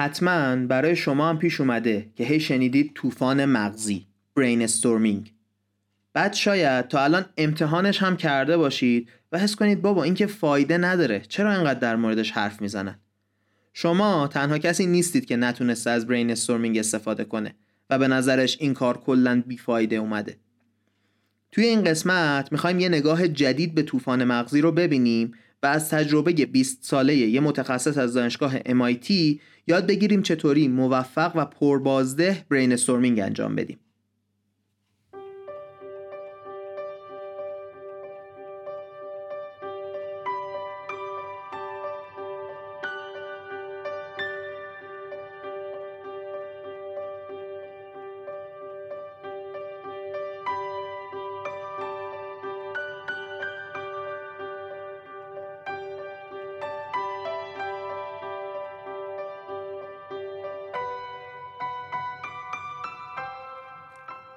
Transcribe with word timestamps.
حتما 0.00 0.56
برای 0.56 0.96
شما 0.96 1.28
هم 1.28 1.38
پیش 1.38 1.60
اومده 1.60 2.06
که 2.16 2.24
هی 2.24 2.40
شنیدید 2.40 2.92
طوفان 2.94 3.44
مغزی 3.44 4.06
brainstorming 4.36 5.32
بعد 6.12 6.32
شاید 6.32 6.88
تا 6.88 7.04
الان 7.04 7.24
امتحانش 7.36 8.02
هم 8.02 8.16
کرده 8.16 8.56
باشید 8.56 9.08
و 9.32 9.38
حس 9.38 9.56
کنید 9.56 9.82
بابا 9.82 10.02
این 10.02 10.14
که 10.14 10.26
فایده 10.26 10.78
نداره 10.78 11.20
چرا 11.20 11.52
اینقدر 11.52 11.78
در 11.78 11.96
موردش 11.96 12.30
حرف 12.30 12.62
می‌زنن؟ 12.62 12.98
شما 13.72 14.28
تنها 14.28 14.58
کسی 14.58 14.86
نیستید 14.86 15.24
که 15.24 15.36
نتونسته 15.36 15.90
از 15.90 16.06
brainstorming 16.06 16.78
استفاده 16.78 17.24
کنه 17.24 17.54
و 17.90 17.98
به 17.98 18.08
نظرش 18.08 18.56
این 18.60 18.74
کار 18.74 18.98
کلا 18.98 19.42
بیفایده 19.46 19.96
اومده. 19.96 20.36
توی 21.52 21.64
این 21.64 21.84
قسمت 21.84 22.52
می‌خوایم 22.52 22.80
یه 22.80 22.88
نگاه 22.88 23.28
جدید 23.28 23.74
به 23.74 23.82
طوفان 23.82 24.24
مغزی 24.24 24.60
رو 24.60 24.72
ببینیم 24.72 25.32
و 25.62 25.66
از 25.66 25.90
تجربه 25.90 26.32
20 26.32 26.78
ساله 26.84 27.16
یه 27.16 27.40
متخصص 27.40 27.98
از 27.98 28.14
دانشگاه 28.14 28.58
MIT 28.58 29.10
یاد 29.66 29.86
بگیریم 29.86 30.22
چطوری 30.22 30.68
موفق 30.68 31.32
و 31.34 31.44
پربازده 31.44 32.46
برین 32.50 32.72
استورمینگ 32.72 33.20
انجام 33.20 33.56
بدیم. 33.56 33.78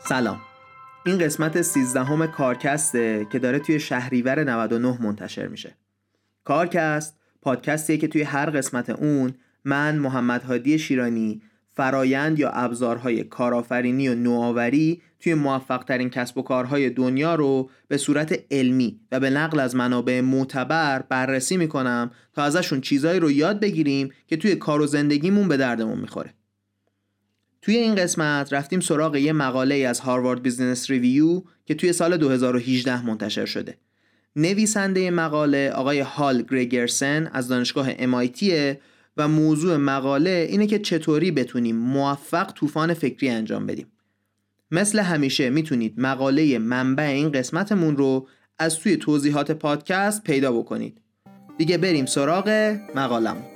سلام. 0.06 0.42
این 1.06 1.18
قسمت 1.18 1.62
13 1.62 2.04
همه 2.04 2.28
کارکسته 2.28 3.28
که 3.32 3.40
داره 3.40 3.60
توی 3.60 3.80
شهریور 3.80 4.44
99 4.44 4.98
منتشر 5.02 5.48
میشه. 5.48 5.78
کارکست 6.44 7.18
پادکستیه 7.42 7.98
که 7.98 8.08
توی 8.08 8.22
هر 8.22 8.50
قسمت 8.50 8.90
اون 8.90 9.34
من 9.66 10.00
محمد 10.00 10.44
هادی 10.44 10.80
شیرانی 10.80 11.42
فرایند 11.74 12.40
یا 12.40 12.50
ابزارهای 12.50 13.24
کارآفرینی 13.24 14.10
و 14.10 14.16
نوآوری 14.16 15.02
توی 15.20 15.34
موفق 15.34 15.84
ترین 15.84 16.10
کسب 16.10 16.38
و 16.38 16.42
کارهای 16.42 16.90
دنیا 16.90 17.36
رو 17.36 17.70
به 17.88 17.98
صورت 17.98 18.40
علمی 18.52 19.00
و 19.12 19.20
به 19.20 19.30
نقل 19.30 19.60
از 19.60 19.76
منابع 19.76 20.22
معتبر 20.22 21.02
بررسی 21.02 21.58
می‌کنم 21.58 22.12
تا 22.34 22.44
ازشون 22.44 22.82
چیزایی 22.82 23.20
رو 23.20 23.32
یاد 23.32 23.60
بگیریم 23.60 24.12
که 24.28 24.38
توی 24.38 24.56
کار 24.56 24.82
و 24.82 24.88
زندگیمون 24.88 25.48
به 25.48 25.58
دردمون 25.58 26.00
می‌خوره. 26.00 26.34
توی 27.64 27.78
این 27.78 27.96
قسمت 27.96 28.54
رفتیم 28.54 28.80
سراغ 28.80 29.16
یه 29.16 29.34
مقاله 29.34 29.76
از 29.76 30.00
Harvard 30.00 30.44
Business 30.44 30.90
Review 30.90 31.42
که 31.66 31.74
توی 31.74 31.94
سال 31.94 32.18
2018 32.18 33.06
منتشر 33.06 33.46
شده. 33.46 33.78
نویسنده 34.36 35.12
مقاله 35.12 35.70
آقای 35.70 36.00
هال 36.00 36.42
گریگرسن 36.42 37.30
از 37.34 37.48
دانشگاه 37.48 37.94
MIT 37.94 38.44
و 39.18 39.28
موضوع 39.28 39.78
مقاله 39.78 40.48
اینه 40.50 40.68
که 40.68 40.80
چطوری 40.80 41.32
بتونیم 41.32 41.76
موفق 41.76 42.52
طوفان 42.54 42.94
فکری 42.94 43.30
انجام 43.30 43.66
بدیم. 43.66 43.88
مثل 44.72 45.00
همیشه 45.00 45.50
می‌تونید 45.50 45.94
مقاله 45.98 46.60
منبع 46.60 47.04
این 47.04 47.32
قسمتمون 47.32 47.98
رو 47.98 48.28
از 48.60 48.80
توی 48.80 48.98
توضیحات 48.98 49.52
پادکست 49.52 50.24
پیدا 50.24 50.52
بکنید. 50.52 51.02
دیگه 51.58 51.78
بریم 51.78 52.06
سراغ 52.06 52.78
مقالمون. 52.96 53.53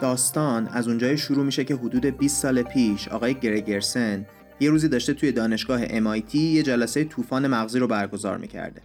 داستان 0.00 0.68
از 0.68 0.88
اونجای 0.88 1.18
شروع 1.18 1.44
میشه 1.44 1.64
که 1.64 1.74
حدود 1.74 2.06
20 2.06 2.42
سال 2.42 2.62
پیش 2.62 3.08
آقای 3.08 3.34
گرگرسن 3.34 4.26
یه 4.60 4.70
روزی 4.70 4.88
داشته 4.88 5.14
توی 5.14 5.32
دانشگاه 5.32 5.86
MIT 5.86 6.34
یه 6.34 6.62
جلسه 6.62 7.04
طوفان 7.04 7.46
مغزی 7.46 7.78
رو 7.78 7.86
برگزار 7.86 8.38
می‌کرده. 8.38 8.82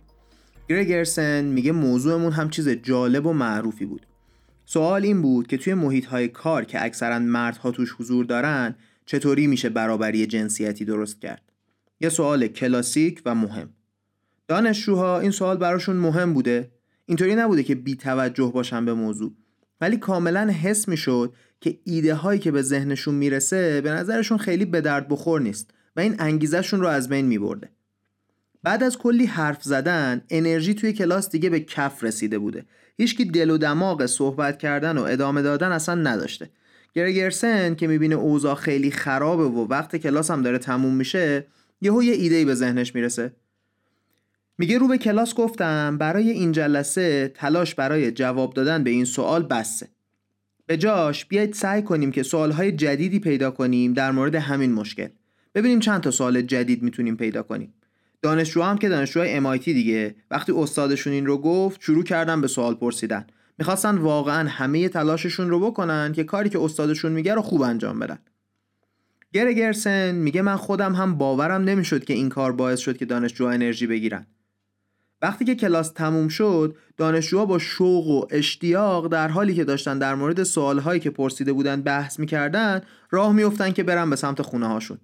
گرگرسن 0.70 1.46
میگه 1.46 1.72
موضوعمون 1.72 2.32
هم 2.32 2.50
چیز 2.50 2.70
جالب 2.70 3.26
و 3.26 3.34
معروفی 3.34 3.86
بود. 3.86 4.06
سوال 4.66 5.04
این 5.04 5.22
بود 5.22 5.48
که 5.48 5.58
توی 5.58 5.74
محیط 5.74 6.06
های 6.06 6.28
کار 6.28 6.66
که 6.66 6.86
اکثرا 6.86 7.20
مردها 7.20 7.72
توش 7.72 7.96
حضور 8.00 8.26
دارن 8.26 8.76
چطوری 9.06 9.48
میشه 9.48 9.70
برابری 9.70 10.28
جنسیتی 10.28 10.86
درست 10.86 11.22
کرد؟ 11.22 11.42
یه 12.00 12.10
سوال 12.10 12.48
کلاسیک 12.48 13.22
و 13.26 13.36
مهم. 13.36 13.70
دانشجوها 14.48 15.20
این 15.20 15.32
سوال 15.32 15.58
براشون 15.58 15.96
مهم 15.96 16.34
بوده. 16.34 16.72
اینطوری 17.06 17.36
نبوده 17.36 17.64
که 17.64 17.76
بی 17.76 17.96
توجه 17.96 18.52
باشن 18.54 18.86
به 18.86 18.94
موضوع. 18.94 19.32
ولی 19.82 19.98
کاملا 19.98 20.50
حس 20.50 20.88
می‌شد 20.88 21.34
که 21.62 21.80
ایده 21.84 22.16
هایی 22.16 22.40
که 22.40 22.52
به 22.52 22.62
ذهنشون 22.62 23.16
می‌رسه 23.16 23.82
به 23.82 23.92
نظرشون 23.92 24.38
خیلی 24.38 24.66
به 24.66 24.82
درد 24.82 25.08
بخور 25.08 25.42
نیست 25.42 25.72
و 25.96 26.00
این 26.00 26.16
انگیزشون 26.20 26.82
رو 26.82 26.88
از 26.88 27.10
بین 27.10 27.26
میبرده. 27.26 27.70
بعد 28.64 28.84
از 28.84 28.98
کلی 28.98 29.26
حرف 29.26 29.64
زدن 29.64 30.22
انرژی 30.30 30.74
توی 30.74 30.94
کلاس 30.94 31.30
دیگه 31.30 31.50
به 31.50 31.60
کف 31.60 32.04
رسیده 32.04 32.40
بوده. 32.40 32.66
هیچکی 32.98 33.26
دل 33.26 33.50
و 33.50 33.58
دماغ 33.58 34.06
صحبت 34.06 34.58
کردن 34.58 34.98
و 34.98 35.02
ادامه 35.02 35.42
دادن 35.42 35.72
اصلا 35.72 35.96
نداشته. 35.96 36.50
گرگرسن 36.94 37.76
که 37.76 37.88
می‌بینه 37.88 38.16
اوضاع 38.16 38.56
خیلی 38.56 38.92
خرابه 38.92 39.44
و 39.44 39.68
وقت 39.68 39.96
کلاس 39.96 40.32
هم 40.32 40.42
داره 40.42 40.58
تموم 40.58 40.96
میشه 40.96 41.48
یهو 41.82 42.04
یه 42.04 42.14
ایده 42.14 42.46
به 42.46 42.56
ذهنش 42.56 42.96
می‌رسه. 42.96 43.32
میگه 44.58 44.78
رو 44.78 44.88
به 44.88 44.98
کلاس 44.98 45.34
گفتم 45.34 45.98
برای 45.98 46.30
این 46.30 46.52
جلسه 46.52 47.32
تلاش 47.36 47.76
برای 47.76 48.12
جواب 48.12 48.54
دادن 48.54 48.84
به 48.84 48.90
این 48.90 49.06
سوال 49.06 49.44
بسه. 49.44 49.90
به 50.66 50.78
جاش 50.78 51.26
بیایید 51.26 51.54
سعی 51.54 51.82
کنیم 51.82 52.12
که 52.12 52.24
سوالهای 52.24 52.72
جدیدی 52.72 53.20
پیدا 53.20 53.52
کنیم 53.52 53.94
در 53.94 54.12
مورد 54.12 54.36
همین 54.36 54.74
مشکل. 54.74 55.08
ببینیم 55.56 55.80
چند 55.80 56.02
تا 56.02 56.12
سوال 56.12 56.42
جدید 56.42 56.84
می‌تونیم 56.84 57.18
پیدا 57.18 57.44
کنیم. 57.44 57.74
دانشجو 58.22 58.62
هم 58.62 58.78
که 58.78 58.90
دانشجوهای 58.90 59.40
MIT 59.40 59.66
دیگه 59.66 60.16
وقتی 60.32 60.52
استادشون 60.52 61.14
این 61.14 61.26
رو 61.26 61.38
گفت 61.38 61.82
شروع 61.82 62.04
کردن 62.04 62.42
به 62.42 62.48
سوال 62.48 62.76
پرسیدن. 62.76 63.28
می‌خواستن 63.58 63.98
واقعا 63.98 64.50
همه 64.50 64.90
تلاششون 64.90 65.50
رو 65.50 65.60
بکنن 65.60 66.14
که 66.14 66.24
کاری 66.24 66.50
که 66.50 66.60
استادشون 66.62 67.12
میگه 67.12 67.34
رو 67.34 67.42
خوب 67.42 67.62
انجام 67.62 68.00
بدن. 68.00 68.20
گرگرسن 69.34 70.16
میگه 70.16 70.42
من 70.42 70.56
خودم 70.56 70.96
هم 70.96 71.18
باورم 71.18 71.64
نمی‌شد 71.64 72.04
که 72.04 72.14
این 72.14 72.30
کار 72.30 72.52
باعث 72.52 72.80
شد 72.80 72.98
که 72.98 73.06
دانشجوها 73.06 73.52
انرژی 73.52 73.88
بگیرن. 73.88 74.28
وقتی 75.24 75.46
که 75.46 75.56
کلاس 75.56 75.92
تموم 75.92 76.28
شد 76.28 76.76
دانشجوها 76.98 77.46
با 77.46 77.60
شوق 77.60 78.08
و 78.08 78.26
اشتیاق 78.30 79.08
در 79.08 79.28
حالی 79.28 79.54
که 79.54 79.64
داشتن 79.64 80.00
در 80.00 80.16
مورد 80.16 80.44
سوالهایی 80.44 81.00
که 81.00 81.10
پرسیده 81.10 81.54
بودن 81.54 81.82
بحث 81.82 82.20
می‌کردن 82.20 82.82
راه 83.12 83.34
میافتن 83.34 83.72
که 83.72 83.84
برن 83.84 84.10
به 84.10 84.16
سمت 84.16 84.42
خونه 84.42 84.68
هاشون 84.68 84.98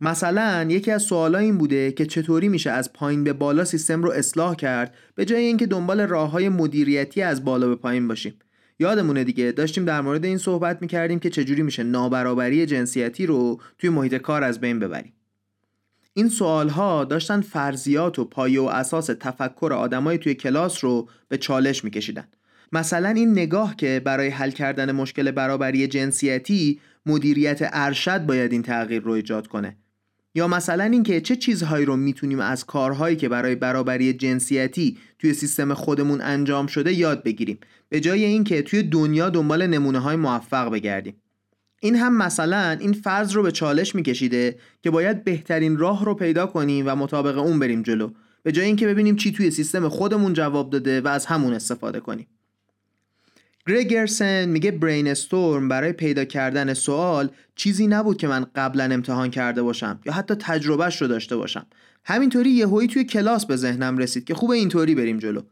مثلا 0.00 0.66
یکی 0.70 0.90
از 0.90 1.02
سوالا 1.02 1.38
این 1.38 1.58
بوده 1.58 1.92
که 1.92 2.06
چطوری 2.06 2.48
میشه 2.48 2.70
از 2.70 2.92
پایین 2.92 3.24
به 3.24 3.32
بالا 3.32 3.64
سیستم 3.64 4.02
رو 4.02 4.10
اصلاح 4.10 4.54
کرد 4.54 4.94
به 5.14 5.24
جای 5.24 5.44
اینکه 5.44 5.66
دنبال 5.66 6.00
راه 6.00 6.30
های 6.30 6.48
مدیریتی 6.48 7.22
از 7.22 7.44
بالا 7.44 7.68
به 7.68 7.76
پایین 7.76 8.08
باشیم. 8.08 8.34
یادمونه 8.78 9.24
دیگه 9.24 9.52
داشتیم 9.52 9.84
در 9.84 10.00
مورد 10.00 10.24
این 10.24 10.38
صحبت 10.38 10.82
می‌کردیم 10.82 11.18
که 11.18 11.30
چجوری 11.30 11.62
میشه 11.62 11.82
نابرابری 11.82 12.66
جنسیتی 12.66 13.26
رو 13.26 13.60
توی 13.78 13.90
محیط 13.90 14.14
کار 14.14 14.44
از 14.44 14.60
بین 14.60 14.78
ببریم. 14.78 15.12
این 16.14 16.28
سوال 16.28 16.68
ها 16.68 17.04
داشتن 17.04 17.40
فرضیات 17.40 18.18
و 18.18 18.24
پایه 18.24 18.60
و 18.60 18.64
اساس 18.64 19.06
تفکر 19.06 19.72
آدمای 19.72 20.18
توی 20.18 20.34
کلاس 20.34 20.84
رو 20.84 21.08
به 21.28 21.38
چالش 21.38 21.84
میکشیدن. 21.84 22.28
مثلا 22.72 23.08
این 23.08 23.32
نگاه 23.32 23.76
که 23.76 24.02
برای 24.04 24.28
حل 24.28 24.50
کردن 24.50 24.92
مشکل 24.92 25.30
برابری 25.30 25.86
جنسیتی 25.86 26.80
مدیریت 27.06 27.58
ارشد 27.72 28.26
باید 28.26 28.52
این 28.52 28.62
تغییر 28.62 29.02
رو 29.02 29.12
ایجاد 29.12 29.46
کنه. 29.46 29.76
یا 30.34 30.48
مثلا 30.48 30.84
اینکه 30.84 31.20
چه 31.20 31.36
چیزهایی 31.36 31.84
رو 31.84 31.96
می‌تونیم 31.96 32.40
از 32.40 32.66
کارهایی 32.66 33.16
که 33.16 33.28
برای 33.28 33.54
برابری 33.54 34.12
جنسیتی 34.12 34.98
توی 35.18 35.34
سیستم 35.34 35.74
خودمون 35.74 36.20
انجام 36.20 36.66
شده 36.66 36.92
یاد 36.92 37.22
بگیریم. 37.22 37.58
به 37.88 38.00
جای 38.00 38.24
اینکه 38.24 38.62
توی 38.62 38.82
دنیا 38.82 39.30
دنبال 39.30 39.66
نمونه 39.66 39.98
های 39.98 40.16
موفق 40.16 40.72
بگردیم. 40.72 41.21
این 41.84 41.96
هم 41.96 42.16
مثلا 42.16 42.76
این 42.80 42.92
فرض 42.92 43.32
رو 43.32 43.42
به 43.42 43.52
چالش 43.52 43.94
میکشیده 43.94 44.56
که 44.82 44.90
باید 44.90 45.24
بهترین 45.24 45.78
راه 45.78 46.04
رو 46.04 46.14
پیدا 46.14 46.46
کنیم 46.46 46.84
و 46.88 46.96
مطابق 46.96 47.38
اون 47.38 47.58
بریم 47.58 47.82
جلو. 47.82 48.10
به 48.42 48.52
جای 48.52 48.66
اینکه 48.66 48.86
ببینیم 48.86 49.16
چی 49.16 49.32
توی 49.32 49.50
سیستم 49.50 49.88
خودمون 49.88 50.32
جواب 50.32 50.70
داده 50.70 51.00
و 51.00 51.08
از 51.08 51.26
همون 51.26 51.54
استفاده 51.54 52.00
کنیم. 52.00 52.26
گرگرسن 53.66 54.48
میگه 54.48 54.70
برین 54.70 55.08
استورم 55.08 55.68
برای 55.68 55.92
پیدا 55.92 56.24
کردن 56.24 56.74
سوال 56.74 57.30
چیزی 57.56 57.86
نبود 57.86 58.16
که 58.16 58.28
من 58.28 58.46
قبلا 58.54 58.84
امتحان 58.84 59.30
کرده 59.30 59.62
باشم 59.62 60.00
یا 60.04 60.12
حتی 60.12 60.34
تجربهش 60.34 61.02
رو 61.02 61.08
داشته 61.08 61.36
باشم. 61.36 61.66
همینطوری 62.04 62.50
یهویی 62.50 62.88
توی 62.88 63.04
کلاس 63.04 63.46
به 63.46 63.56
ذهنم 63.56 63.98
رسید 63.98 64.24
که 64.24 64.34
خوبه 64.34 64.56
اینطوری 64.56 64.94
بریم 64.94 65.18
جلو. 65.18 65.42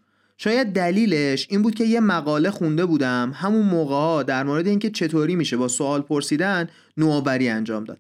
شاید 0.43 0.73
دلیلش 0.73 1.47
این 1.51 1.63
بود 1.63 1.75
که 1.75 1.85
یه 1.85 2.01
مقاله 2.01 2.51
خونده 2.51 2.87
بودم 2.87 3.33
همون 3.35 3.67
موقع 3.67 3.95
ها 3.95 4.23
در 4.23 4.45
مورد 4.45 4.67
اینکه 4.67 4.91
چطوری 4.91 5.37
میشه 5.37 5.57
با 5.57 5.69
سوال 5.69 6.01
پرسیدن 6.01 6.69
نوآوری 6.97 7.49
انجام 7.49 7.85
داد 7.85 7.99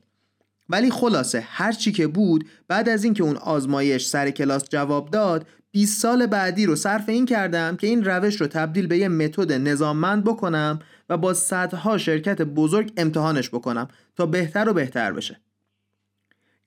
ولی 0.68 0.90
خلاصه 0.90 1.40
هر 1.40 1.72
چی 1.72 1.92
که 1.92 2.06
بود 2.06 2.48
بعد 2.68 2.88
از 2.88 3.04
اینکه 3.04 3.22
اون 3.22 3.36
آزمایش 3.36 4.06
سر 4.06 4.30
کلاس 4.30 4.64
جواب 4.68 5.10
داد 5.10 5.46
20 5.70 6.00
سال 6.02 6.26
بعدی 6.26 6.66
رو 6.66 6.76
صرف 6.76 7.08
این 7.08 7.26
کردم 7.26 7.76
که 7.76 7.86
این 7.86 8.04
روش 8.04 8.40
رو 8.40 8.46
تبدیل 8.46 8.86
به 8.86 8.98
یه 8.98 9.08
متد 9.08 9.52
نظاممند 9.52 10.24
بکنم 10.24 10.78
و 11.08 11.16
با 11.16 11.34
صدها 11.34 11.98
شرکت 11.98 12.42
بزرگ 12.42 12.92
امتحانش 12.96 13.50
بکنم 13.50 13.88
تا 14.16 14.26
بهتر 14.26 14.68
و 14.68 14.72
بهتر 14.72 15.12
بشه. 15.12 15.40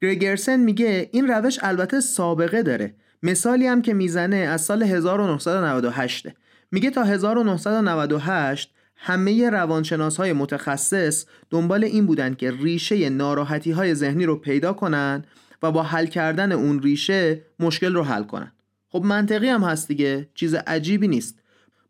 گرگرسن 0.01 0.59
میگه 0.59 1.09
این 1.11 1.27
روش 1.27 1.59
البته 1.61 1.99
سابقه 1.99 2.63
داره. 2.63 2.95
مثالی 3.23 3.67
هم 3.67 3.81
که 3.81 3.93
می‌زنه 3.93 4.35
از 4.35 4.61
سال 4.61 4.83
1998 4.83 6.27
میگه 6.71 6.89
تا 6.89 7.03
1998 7.03 8.73
همه 8.95 9.49
روانشناس 9.49 10.17
های 10.17 10.33
متخصص 10.33 11.25
دنبال 11.49 11.83
این 11.83 12.05
بودن 12.05 12.33
که 12.33 12.51
ریشه 12.51 13.09
ناراحتی 13.09 13.71
های 13.71 13.95
ذهنی 13.95 14.25
رو 14.25 14.35
پیدا 14.35 14.73
کنن 14.73 15.25
و 15.63 15.71
با 15.71 15.83
حل 15.83 16.05
کردن 16.05 16.51
اون 16.51 16.81
ریشه 16.81 17.41
مشکل 17.59 17.93
رو 17.93 18.03
حل 18.03 18.23
کنن. 18.23 18.51
خب 18.89 19.01
منطقی 19.03 19.49
هم 19.49 19.63
هست 19.63 19.87
دیگه 19.87 20.29
چیز 20.35 20.53
عجیبی 20.53 21.07
نیست. 21.07 21.39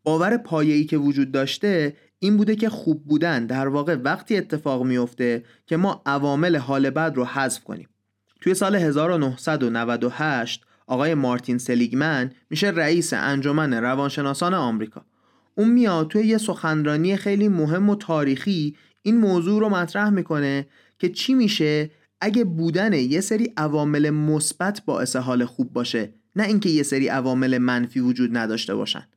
باور 0.02 0.36
پایه‌ای 0.36 0.84
که 0.84 0.96
وجود 0.96 1.32
داشته 1.32 1.96
این 2.18 2.36
بوده 2.36 2.56
که 2.56 2.68
خوب 2.68 3.04
بودن 3.04 3.46
در 3.46 3.68
واقع 3.68 3.94
وقتی 3.94 4.36
اتفاق 4.36 4.82
میفته 4.82 5.44
که 5.66 5.76
ما 5.76 6.02
عوامل 6.06 6.56
حال 6.56 6.90
بد 6.90 7.12
رو 7.16 7.24
حذف 7.24 7.64
کنیم. 7.64 7.88
توی 8.40 8.54
سال 8.54 8.76
1998 8.76 10.64
آقای 10.86 11.14
مارتین 11.14 11.58
سلیگمن 11.58 12.30
میشه 12.50 12.70
رئیس 12.70 13.12
انجمن 13.12 13.74
روانشناسان 13.74 14.54
آمریکا. 14.54 15.04
اون 15.54 15.70
میاد 15.70 16.08
توی 16.08 16.26
یه 16.26 16.38
سخنرانی 16.38 17.16
خیلی 17.16 17.48
مهم 17.48 17.90
و 17.90 17.96
تاریخی 17.96 18.76
این 19.02 19.16
موضوع 19.16 19.60
رو 19.60 19.68
مطرح 19.68 20.10
می‌کنه 20.10 20.66
که 20.98 21.08
چی 21.08 21.34
میشه 21.34 21.90
اگه 22.20 22.44
بودن 22.44 22.92
یه 22.92 23.20
سری 23.20 23.52
عوامل 23.56 24.10
مثبت 24.10 24.82
باعث 24.84 25.16
حال 25.16 25.44
خوب 25.44 25.72
باشه 25.72 26.14
نه 26.36 26.44
اینکه 26.44 26.68
یه 26.68 26.82
سری 26.82 27.08
عوامل 27.08 27.58
منفی 27.58 28.00
وجود 28.00 28.36
نداشته 28.36 28.74
باشن. 28.74 29.08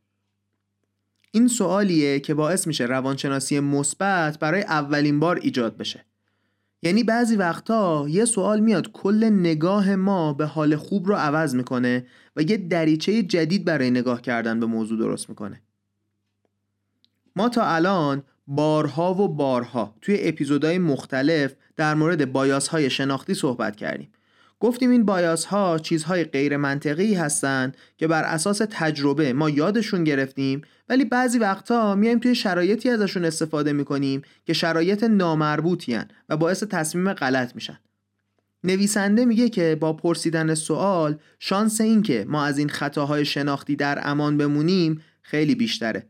این 1.32 1.48
سوالیه 1.48 2.20
که 2.20 2.34
باعث 2.34 2.68
میشه 2.68 2.86
روانشناسی 2.86 3.60
مثبت 3.60 4.40
برای 4.40 4.62
اولین 4.62 5.20
بار 5.20 5.40
ایجاد 5.44 5.78
بشه. 5.78 6.06
یعنی 6.82 7.04
بعضی 7.04 7.36
وقتا 7.36 8.06
یه 8.10 8.26
سوال 8.26 8.60
میاد 8.60 8.92
کل 8.92 9.24
نگاه 9.24 9.96
ما 9.96 10.34
به 10.34 10.46
حال 10.46 10.76
خوب 10.76 11.08
رو 11.08 11.16
عوض 11.16 11.56
می‌کنه 11.56 12.06
و 12.36 12.42
یه 12.42 12.58
دریچه 12.58 13.24
جدید 13.24 13.66
برای 13.66 13.92
نگاه 13.92 14.22
کردن 14.22 14.60
به 14.60 14.66
موضوع 14.66 15.00
درست 15.00 15.30
می‌کنه. 15.30 15.62
ما 17.36 17.50
تا 17.50 17.66
الان 17.66 18.24
بارها 18.48 19.14
و 19.14 19.28
بارها 19.28 19.96
توی 20.02 20.18
اپیزودهای 20.22 20.78
مختلف 20.78 21.56
در 21.76 21.94
مورد 21.94 22.32
بایاس 22.32 22.68
های 22.68 22.90
شناختی 22.90 23.34
صحبت 23.34 23.76
کردیم. 23.76 24.10
گفتیم 24.60 24.90
این 24.90 25.06
بایاس 25.06 25.46
ها 25.46 25.80
چیزهای 25.80 26.24
غیر 26.24 26.58
منطقی 26.58 27.14
هستند 27.14 27.78
که 27.98 28.08
بر 28.08 28.24
اساس 28.24 28.62
تجربه 28.70 29.34
ما 29.34 29.50
یادشون 29.50 30.04
گرفتیم 30.04 30.62
ولی 30.90 31.06
بعضی 31.06 31.40
وقتا 31.40 31.96
میایم 31.96 32.20
توی 32.20 32.36
شرایطی 32.36 32.90
ازشون 32.90 33.26
استفاده 33.26 33.74
می‌کنیم 33.74 34.22
که 34.46 34.54
شرایط 34.54 35.04
نامربوطی 35.04 36.00
و 36.30 36.38
باعث 36.38 36.64
تصمیم 36.64 37.14
غلط 37.14 37.56
میشن. 37.56 37.80
نویسنده 38.64 39.26
میگه 39.26 39.50
که 39.50 39.78
با 39.80 39.94
پرسیدن 39.94 40.54
سوال 40.54 41.20
شانس 41.40 41.82
این 41.82 42.02
که 42.02 42.26
ما 42.28 42.46
از 42.46 42.58
این 42.58 42.70
خطاهای 42.70 43.26
شناختی 43.26 43.76
در 43.76 44.00
امان 44.04 44.38
بمونیم 44.38 45.02
خیلی 45.22 45.56
بیشتره. 45.56 46.08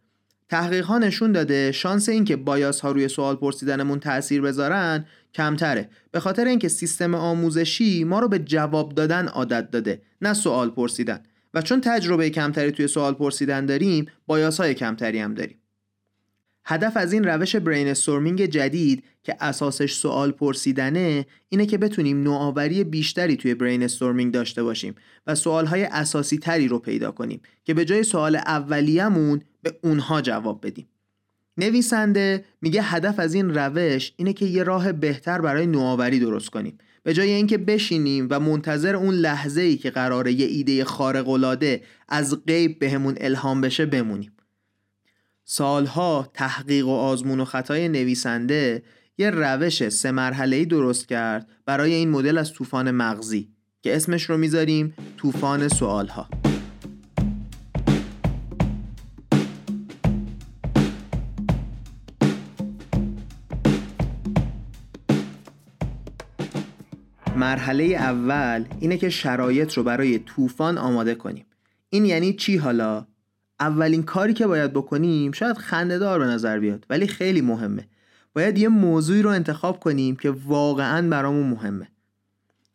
تحقیق 0.49 0.85
ها 0.85 0.97
نشون 0.97 1.31
داده 1.31 1.71
شانس 1.71 2.09
اینکه 2.09 2.35
bias 2.35 2.79
ها 2.79 2.91
روی 2.91 3.07
سوال 3.07 3.35
پرسیدنمون 3.35 3.99
تاثیر 3.99 4.41
بذارن 4.41 5.05
کمتره. 5.33 5.89
به 6.11 6.19
خاطر 6.19 6.45
اینکه 6.45 6.67
سیستم 6.67 7.15
آموزشی 7.15 8.03
ما 8.03 8.19
رو 8.19 8.27
به 8.27 8.39
جواب 8.39 8.95
دادن 8.95 9.27
عادت 9.27 9.71
داده 9.71 10.01
نه 10.21 10.33
سوال 10.33 10.69
پرسیدن. 10.69 11.23
و 11.53 11.61
چون 11.61 11.81
تجربه 11.81 12.29
کمتری 12.29 12.71
توی 12.71 12.87
سوال 12.87 13.13
پرسیدن 13.13 13.65
داریم 13.65 14.05
bias 14.27 14.59
های 14.59 14.73
کمتری 14.73 15.19
هم 15.19 15.33
داریم. 15.33 15.57
هدف 16.69 16.97
از 16.97 17.13
این 17.13 17.23
روش 17.23 17.55
brainstorming 17.55 18.45
جدید 18.45 19.03
که 19.23 19.35
اساسش 19.39 19.93
سوال 19.93 20.31
پرسیدنه 20.31 21.25
اینه 21.49 21.65
که 21.65 21.77
بتونیم 21.77 22.23
نوآوری 22.23 22.83
بیشتری 22.83 23.37
توی 23.37 23.53
brainstorming 23.53 24.33
داشته 24.33 24.63
باشیم 24.63 24.95
و 25.27 25.35
سوالهای 25.35 25.83
اساسی 25.83 26.37
تری 26.37 26.67
رو 26.67 26.79
پیدا 26.79 27.11
کنیم 27.11 27.41
که 27.63 27.73
به 27.73 27.85
جای 27.85 28.03
سوال 28.03 28.35
اولیه‌مون 28.35 29.41
به 29.67 29.79
اونها 29.83 30.21
جواب 30.21 30.65
بدیم. 30.65 30.87
نویسنده 31.57 32.45
میگه 32.61 32.81
هدف 32.81 33.19
از 33.19 33.33
این 33.33 33.55
روش 33.55 34.13
اینه 34.15 34.33
که 34.33 34.45
یه 34.45 34.63
راه 34.63 34.91
بهتر 34.91 35.41
برای 35.41 35.67
نوآوری 35.67 36.19
درست 36.19 36.49
کنیم. 36.49 36.77
به 37.03 37.13
جای 37.13 37.29
اینکه 37.29 37.57
بشینیم 37.57 38.27
و 38.29 38.39
منتظر 38.39 38.95
اون 38.95 39.15
لحظه 39.15 39.61
ای 39.61 39.77
که 39.77 39.89
قراره 39.89 40.33
یه 40.33 40.45
ایده 40.45 40.83
خارق 40.83 41.29
العاده 41.29 41.83
از 42.09 42.45
غیب 42.45 42.79
بهمون 42.79 43.15
الهام 43.21 43.61
بشه 43.61 43.85
بمونیم. 43.85 44.31
سالها 45.45 46.31
تحقیق 46.33 46.87
و 46.87 46.91
آزمون 46.91 47.39
و 47.39 47.45
خطای 47.45 47.89
نویسنده 47.89 48.83
یه 49.17 49.29
روش 49.29 49.89
سه 49.89 50.11
مرحله‌ای 50.11 50.65
درست 50.65 51.07
کرد 51.07 51.47
برای 51.65 51.93
این 51.93 52.09
مدل 52.09 52.37
از 52.37 52.53
طوفان 52.53 52.91
مغزی 52.91 53.49
که 53.81 53.95
اسمش 53.95 54.23
رو 54.23 54.37
می‌ذاریم 54.37 54.93
طوفان 55.17 55.67
سوالها. 55.67 56.46
مرحله 67.37 67.83
اول 67.83 68.65
اینه 68.79 68.97
که 68.97 69.09
شرایط 69.09 69.73
رو 69.73 69.83
برای 69.83 70.19
طوفان 70.19 70.77
آماده 70.77 71.15
کنیم. 71.15 71.45
این 71.89 72.05
یعنی 72.05 72.33
چی 72.33 72.57
حالا؟ 72.57 73.07
اولین 73.59 74.03
کاری 74.03 74.33
که 74.33 74.47
باید 74.47 74.73
بکنیم 74.73 75.31
شاید 75.31 75.57
خندهدار 75.57 76.19
به 76.19 76.25
نظر 76.25 76.59
بیاد 76.59 76.85
ولی 76.89 77.07
خیلی 77.07 77.41
مهمه. 77.41 77.87
باید 78.33 78.57
یه 78.57 78.67
موضوعی 78.67 79.21
رو 79.21 79.29
انتخاب 79.29 79.79
کنیم 79.79 80.15
که 80.15 80.29
واقعا 80.29 81.09
برامون 81.09 81.47
مهمه. 81.47 81.87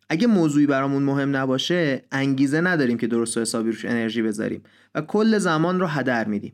اگه 0.08 0.26
موضوعی 0.26 0.66
برامون 0.66 1.02
مهم 1.02 1.36
نباشه 1.36 2.02
انگیزه 2.12 2.60
نداریم 2.60 2.98
که 2.98 3.06
درست 3.06 3.36
و 3.36 3.40
حسابی 3.40 3.70
روش 3.70 3.84
انرژی 3.84 4.22
بذاریم 4.22 4.62
و 4.94 5.00
کل 5.00 5.38
زمان 5.38 5.80
رو 5.80 5.86
هدر 5.86 6.24
میدیم. 6.24 6.52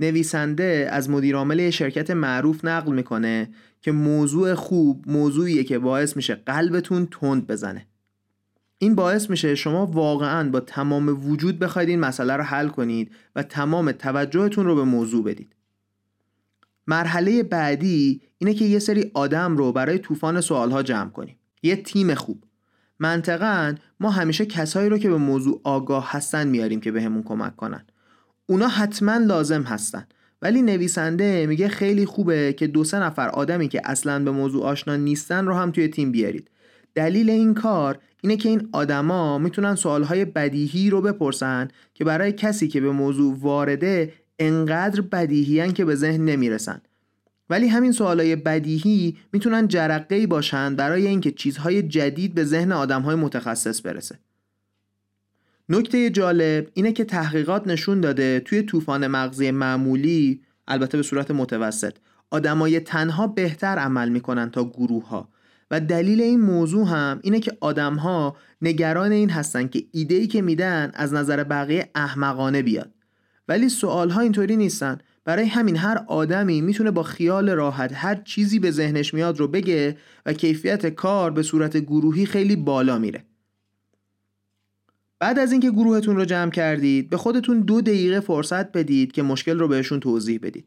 نویسنده 0.00 0.88
از 0.92 1.10
مدیرعامل 1.10 1.70
شرکت 1.70 2.10
معروف 2.10 2.64
نقل 2.64 2.92
می‌کنه 2.92 3.48
که 3.84 3.92
موضوع 3.92 4.54
خوب 4.54 5.04
موضوعیه 5.06 5.64
که 5.64 5.78
باعث 5.78 6.16
میشه 6.16 6.34
قلبتون 6.34 7.08
تند 7.10 7.46
بزنه. 7.46 7.86
این 8.78 8.94
باعث 8.94 9.30
میشه 9.30 9.54
شما 9.54 9.86
واقعا 9.86 10.50
با 10.50 10.60
تمام 10.60 11.30
وجود 11.30 11.58
بخواید 11.58 11.88
این 11.88 12.00
مسئله 12.00 12.36
رو 12.36 12.42
حل 12.42 12.68
کنید 12.68 13.12
و 13.36 13.42
تمام 13.42 13.92
توجهتون 13.92 14.66
رو 14.66 14.74
به 14.74 14.84
موضوع 14.84 15.24
بدید. 15.24 15.56
مرحله 16.86 17.42
بعدی 17.42 18.22
اینه 18.38 18.54
که 18.54 18.64
یه 18.64 18.78
سری 18.78 19.10
آدم 19.14 19.56
رو 19.56 19.72
برای 19.72 19.98
طوفان 19.98 20.40
سوالها 20.40 20.82
جمع 20.82 21.10
کنیم. 21.10 21.36
یه 21.62 21.76
تیم 21.76 22.14
خوب. 22.14 22.44
منطقا 22.98 23.74
ما 24.00 24.10
همیشه 24.10 24.46
کسایی 24.46 24.88
رو 24.88 24.98
که 24.98 25.08
به 25.08 25.16
موضوع 25.16 25.60
آگاه 25.64 26.12
هستن 26.12 26.46
میاریم 26.48 26.80
که 26.80 26.92
بهمون 26.92 27.22
به 27.22 27.28
کمک 27.28 27.56
کنن. 27.56 27.86
اونا 28.46 28.68
حتما 28.68 29.16
لازم 29.16 29.62
هستن. 29.62 30.06
ولی 30.44 30.62
نویسنده 30.62 31.46
میگه 31.46 31.68
خیلی 31.68 32.06
خوبه 32.06 32.52
که 32.52 32.66
دو 32.66 32.84
سه 32.84 32.98
نفر 32.98 33.28
آدمی 33.28 33.68
که 33.68 33.80
اصلا 33.84 34.24
به 34.24 34.30
موضوع 34.30 34.64
آشنا 34.64 34.96
نیستن 34.96 35.46
رو 35.46 35.54
هم 35.54 35.70
توی 35.70 35.88
تیم 35.88 36.12
بیارید. 36.12 36.50
دلیل 36.94 37.30
این 37.30 37.54
کار 37.54 37.98
اینه 38.22 38.36
که 38.36 38.48
این 38.48 38.68
آدما 38.72 39.38
می‌تونن 39.38 39.74
سوالهای 39.74 40.24
بدیهی 40.24 40.90
رو 40.90 41.00
بپرسن 41.00 41.68
که 41.94 42.04
برای 42.04 42.32
کسی 42.32 42.68
که 42.68 42.80
به 42.80 42.90
موضوع 42.90 43.36
وارده 43.40 44.12
انقدر 44.38 45.00
بدیهیان 45.00 45.72
که 45.72 45.84
به 45.84 45.94
ذهن 45.94 46.24
نمی‌رسن. 46.24 46.80
ولی 47.50 47.68
همین 47.68 47.92
سوالهای 47.92 48.36
بدیهی 48.36 49.16
می‌تونن 49.32 49.68
جرقه 49.68 50.26
باشن 50.26 50.76
برای 50.76 51.06
اینکه 51.06 51.30
چیزهای 51.30 51.82
جدید 51.82 52.34
به 52.34 52.44
ذهن 52.44 52.72
آدمهای 52.72 53.16
متخصص 53.16 53.86
برسه. 53.86 54.18
نکته 55.68 56.10
جالب 56.10 56.68
اینه 56.74 56.92
که 56.92 57.04
تحقیقات 57.04 57.66
نشون 57.66 58.00
داده 58.00 58.40
توی 58.40 58.62
طوفان 58.62 59.06
مغزی 59.06 59.50
معمولی 59.50 60.40
البته 60.68 60.96
به 60.96 61.02
صورت 61.02 61.30
متوسط 61.30 61.94
آدمای 62.30 62.80
تنها 62.80 63.26
بهتر 63.26 63.78
عمل 63.78 64.08
می‌کنن 64.08 64.50
تا 64.50 64.64
گروه 64.64 65.08
ها 65.08 65.28
و 65.70 65.80
دلیل 65.80 66.20
این 66.20 66.40
موضوع 66.40 66.88
هم 66.88 67.20
اینه 67.22 67.40
که 67.40 67.56
آدم 67.60 67.94
ها 67.94 68.36
نگران 68.62 69.12
این 69.12 69.30
هستن 69.30 69.68
که 69.68 69.84
ایده 69.92 70.26
که 70.26 70.42
میدن 70.42 70.90
از 70.94 71.12
نظر 71.12 71.44
بقیه 71.44 71.90
احمقانه 71.94 72.62
بیاد. 72.62 72.94
ولی 73.48 73.68
سوال 73.68 74.10
ها 74.10 74.20
اینطوری 74.20 74.56
نیستن. 74.56 74.98
برای 75.24 75.46
همین 75.46 75.76
هر 75.76 76.04
آدمی 76.06 76.60
می‌تونه 76.60 76.90
با 76.90 77.02
خیال 77.02 77.50
راحت 77.50 77.90
هر 77.94 78.14
چیزی 78.14 78.58
به 78.58 78.70
ذهنش 78.70 79.14
میاد 79.14 79.38
رو 79.38 79.48
بگه 79.48 79.96
و 80.26 80.32
کیفیت 80.32 80.86
کار 80.86 81.30
به 81.30 81.42
صورت 81.42 81.76
گروهی 81.76 82.26
خیلی 82.26 82.56
بالا 82.56 82.98
میره. 82.98 83.24
بعد 85.24 85.38
از 85.38 85.52
اینکه 85.52 85.70
گروهتون 85.70 86.16
رو 86.16 86.24
جمع 86.24 86.50
کردید 86.50 87.10
به 87.10 87.16
خودتون 87.16 87.60
دو 87.60 87.80
دقیقه 87.80 88.20
فرصت 88.20 88.72
بدید 88.72 89.12
که 89.12 89.22
مشکل 89.22 89.58
رو 89.58 89.68
بهشون 89.68 90.00
توضیح 90.00 90.38
بدید. 90.42 90.64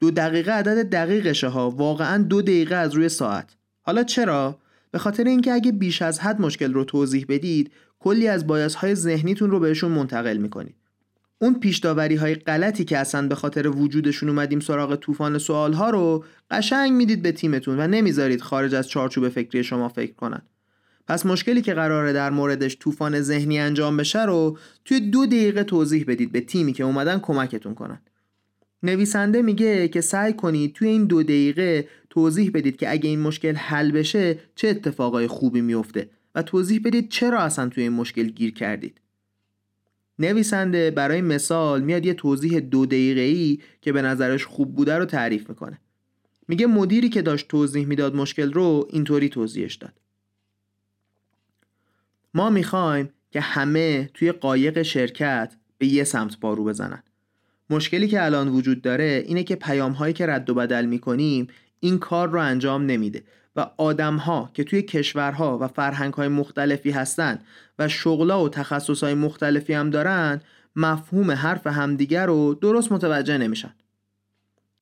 دو 0.00 0.10
دقیقه 0.10 0.52
عدد 0.52 0.90
دقیقشه 0.90 1.48
ها 1.48 1.70
واقعا 1.70 2.22
دو 2.22 2.42
دقیقه 2.42 2.74
از 2.74 2.94
روی 2.94 3.08
ساعت. 3.08 3.56
حالا 3.82 4.02
چرا؟ 4.02 4.58
به 4.90 4.98
خاطر 4.98 5.24
اینکه 5.24 5.52
اگه 5.52 5.72
بیش 5.72 6.02
از 6.02 6.20
حد 6.20 6.40
مشکل 6.40 6.72
رو 6.72 6.84
توضیح 6.84 7.26
بدید 7.28 7.70
کلی 7.98 8.28
از 8.28 8.46
بایاس 8.46 8.74
های 8.74 8.94
ذهنیتون 8.94 9.50
رو 9.50 9.60
بهشون 9.60 9.90
منتقل 9.90 10.36
می‌کنید. 10.36 10.74
اون 11.38 11.60
پیشداوری 11.60 12.16
های 12.16 12.34
غلطی 12.34 12.84
که 12.84 12.98
اصلا 12.98 13.28
به 13.28 13.34
خاطر 13.34 13.68
وجودشون 13.68 14.28
اومدیم 14.28 14.60
سراغ 14.60 14.96
طوفان 14.96 15.38
سوال 15.38 15.72
ها 15.72 15.90
رو 15.90 16.24
قشنگ 16.50 16.92
می‌دید 16.92 17.22
به 17.22 17.32
تیمتون 17.32 17.80
و 17.80 17.86
نمی‌ذارید 17.86 18.40
خارج 18.40 18.74
از 18.74 18.88
چارچوب 18.88 19.28
فکری 19.28 19.64
شما 19.64 19.88
فکر 19.88 20.14
کنن. 20.14 20.42
پس 21.08 21.26
مشکلی 21.26 21.62
که 21.62 21.74
قراره 21.74 22.12
در 22.12 22.30
موردش 22.30 22.76
طوفان 22.80 23.20
ذهنی 23.20 23.58
انجام 23.58 23.96
بشه 23.96 24.24
رو 24.24 24.58
توی 24.84 25.00
دو 25.00 25.26
دقیقه 25.26 25.64
توضیح 25.64 26.04
بدید 26.08 26.32
به 26.32 26.40
تیمی 26.40 26.72
که 26.72 26.84
اومدن 26.84 27.18
کمکتون 27.18 27.74
کنن. 27.74 28.00
نویسنده 28.82 29.42
میگه 29.42 29.88
که 29.88 30.00
سعی 30.00 30.32
کنید 30.32 30.72
توی 30.72 30.88
این 30.88 31.04
دو 31.04 31.22
دقیقه 31.22 31.88
توضیح 32.10 32.50
بدید 32.54 32.76
که 32.76 32.90
اگه 32.90 33.10
این 33.10 33.20
مشکل 33.20 33.54
حل 33.54 33.90
بشه 33.90 34.38
چه 34.54 34.68
اتفاقای 34.68 35.26
خوبی 35.26 35.60
میفته 35.60 36.10
و 36.34 36.42
توضیح 36.42 36.80
بدید 36.84 37.08
چرا 37.08 37.38
اصلا 37.38 37.68
توی 37.68 37.82
این 37.82 37.92
مشکل 37.92 38.26
گیر 38.26 38.54
کردید. 38.54 39.00
نویسنده 40.18 40.90
برای 40.90 41.20
مثال 41.20 41.82
میاد 41.82 42.06
یه 42.06 42.14
توضیح 42.14 42.60
دو 42.60 42.86
دقیقه 42.86 43.20
ای 43.20 43.58
که 43.80 43.92
به 43.92 44.02
نظرش 44.02 44.46
خوب 44.46 44.74
بوده 44.74 44.94
رو 44.94 45.04
تعریف 45.04 45.48
می‌کنه. 45.48 45.78
میگه 46.48 46.66
مدیری 46.66 47.08
که 47.08 47.22
داشت 47.22 47.48
توضیح 47.48 47.86
می‌داد 47.86 48.14
مشکل 48.14 48.52
رو 48.52 48.88
اینطوری 48.90 49.28
توضیحش 49.28 49.74
داد. 49.74 49.92
ما 52.38 52.50
می‌خوایم 52.50 53.08
که 53.30 53.40
همه 53.40 54.10
توی 54.14 54.32
قایق 54.32 54.82
شرکت 54.82 55.54
به 55.78 55.86
یه 55.86 56.04
سمت 56.04 56.40
بارو 56.40 56.64
بزنن. 56.64 57.02
مشکلی 57.70 58.08
که 58.08 58.24
الان 58.24 58.48
وجود 58.48 58.82
داره 58.82 59.24
اینه 59.26 59.42
که 59.42 59.56
پیام 59.56 59.92
هایی 59.92 60.14
که 60.14 60.26
رد 60.26 60.50
و 60.50 60.54
بدل 60.54 60.84
می‌کنیم 60.84 61.48
این 61.80 61.98
کار 61.98 62.28
رو 62.28 62.40
انجام 62.40 62.86
نمیده 62.86 63.22
و 63.56 63.70
آدم 63.76 64.16
ها 64.16 64.50
که 64.54 64.64
توی 64.64 64.82
کشورها 64.82 65.58
و 65.58 65.68
فرهنگ 65.68 66.14
های 66.14 66.28
مختلفی 66.28 66.90
هستن 66.90 67.38
و 67.78 67.88
شغلا 67.88 68.44
و 68.44 68.48
تخصص 68.48 69.04
های 69.04 69.14
مختلفی 69.14 69.72
هم 69.72 69.90
دارن 69.90 70.40
مفهوم 70.76 71.30
حرف 71.30 71.66
همدیگر 71.66 72.26
رو 72.26 72.54
درست 72.54 72.92
متوجه 72.92 73.38
نمیشن. 73.38 73.74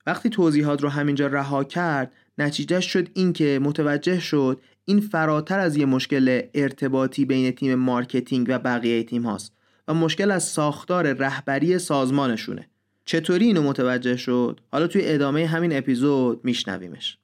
وقتی 0.07 0.31
توضیحات 0.31 0.83
رو 0.83 0.89
همینجا 0.89 1.27
رها 1.27 1.65
کرد 1.65 2.13
نتیجه 2.39 2.81
شد 2.81 3.09
این 3.15 3.33
که 3.33 3.61
متوجه 3.63 4.21
شد 4.21 4.61
این 4.89 5.01
فراتر 5.01 5.59
از 5.59 5.77
یه 5.77 5.87
مشکل 5.87 6.41
ارتباطی 6.55 7.25
بین 7.25 7.51
تیم 7.51 7.75
marketing 7.75 8.47
و 8.51 8.59
بقیه 8.59 9.03
تیم 9.03 9.23
هاست 9.23 9.53
و 9.89 9.95
مشکل 9.95 10.31
از 10.31 10.45
ساختار 10.45 11.13
رهبری 11.13 11.79
سازمانشونه. 11.79 12.69
چطوری 13.05 13.45
اینو 13.45 13.63
متوجه 13.63 14.17
شد؟ 14.17 14.61
حالا 14.73 14.87
توی 14.87 15.03
ادامه 15.05 15.47
همین 15.47 15.77
اپیزود 15.77 16.45
میشنویمش. 16.45 17.19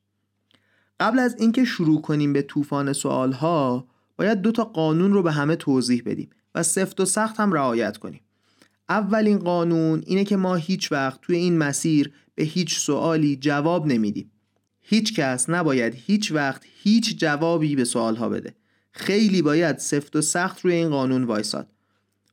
قبل 1.00 1.18
از 1.18 1.36
اینکه 1.38 1.64
شروع 1.64 2.00
کنیم 2.00 2.32
به 2.32 2.42
طوفان 2.42 2.92
سوال 2.92 3.32
ها 3.32 3.86
باید 4.16 4.40
دو 4.40 4.52
تا 4.52 4.64
قانون 4.64 5.12
رو 5.12 5.22
به 5.22 5.32
همه 5.32 5.56
توضیح 5.56 6.02
بدیم 6.06 6.30
و 6.54 6.62
سفت 6.62 7.00
و 7.00 7.04
سخت 7.04 7.40
هم 7.40 7.52
رعایت 7.52 7.96
کنیم. 7.96 8.20
اولین 8.88 9.38
قانون 9.38 10.02
اینه 10.06 10.24
که 10.24 10.36
ما 10.36 10.54
هیچ 10.54 10.92
وقت 10.92 11.20
توی 11.20 11.36
این 11.36 11.58
مسیر 11.58 12.12
به 12.34 12.44
هیچ 12.44 12.78
سوالی 12.78 13.36
جواب 13.36 13.86
نمیدیم. 13.86 14.31
هیچ 14.82 15.14
کس 15.14 15.50
نباید 15.50 15.94
هیچ 16.06 16.32
وقت 16.32 16.62
هیچ 16.82 17.18
جوابی 17.18 17.76
به 17.76 17.84
سوال 17.84 18.16
ها 18.16 18.28
بده. 18.28 18.54
خیلی 18.92 19.42
باید 19.42 19.78
سفت 19.78 20.16
و 20.16 20.20
سخت 20.20 20.60
روی 20.60 20.74
این 20.74 20.88
قانون 20.88 21.24
وایساد. 21.24 21.66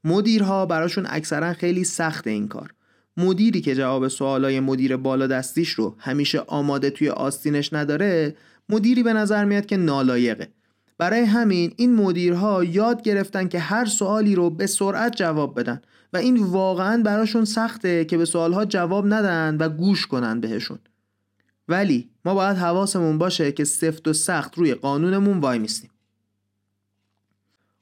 مدیرها 0.04 0.66
براشون 0.66 1.06
اکثرا 1.10 1.54
خیلی 1.54 1.84
سخت 1.84 2.28
این 2.28 2.48
کار. 2.48 2.74
مدیری 3.18 3.62
که 3.62 3.76
جواب 3.76 4.08
سوالای 4.08 4.60
مدیر 4.60 4.98
بالا 4.98 5.28
دستیش 5.28 5.70
رو 5.70 5.96
همیشه 5.98 6.40
آماده 6.40 6.90
توی 6.90 7.10
آستینش 7.10 7.74
نداره 7.74 8.36
مدیری 8.70 9.04
به 9.04 9.14
نظر 9.14 9.46
میاد 9.46 9.66
که 9.66 9.78
نالایقه. 9.78 10.48
برای 10.98 11.22
همین 11.22 11.74
این 11.78 11.96
مدیرها 11.96 12.64
یاد 12.64 13.02
گرفتن 13.02 13.48
که 13.48 13.60
هر 13.60 13.86
سوالی 13.86 14.36
رو 14.36 14.50
به 14.50 14.68
سرعت 14.68 15.16
جواب 15.16 15.60
بدن 15.60 15.82
و 16.14 16.18
این 16.18 16.38
واقعا 16.38 17.04
براشون 17.04 17.46
سخته 17.46 18.06
که 18.06 18.18
به 18.18 18.26
سوالها 18.26 18.66
جواب 18.66 19.14
ندن 19.14 19.58
و 19.60 19.70
گوش 19.70 20.08
کنن 20.08 20.40
بهشون. 20.40 20.80
ولی 21.70 22.10
ما 22.26 22.34
باید 22.34 22.58
حواسمون 22.58 23.18
باشه 23.18 23.52
که 23.52 23.64
سفت 23.64 24.08
و 24.08 24.14
سخت 24.14 24.58
روی 24.58 24.74
قانونمون 24.74 25.40
وای 25.40 25.60
میستیم. 25.60 25.90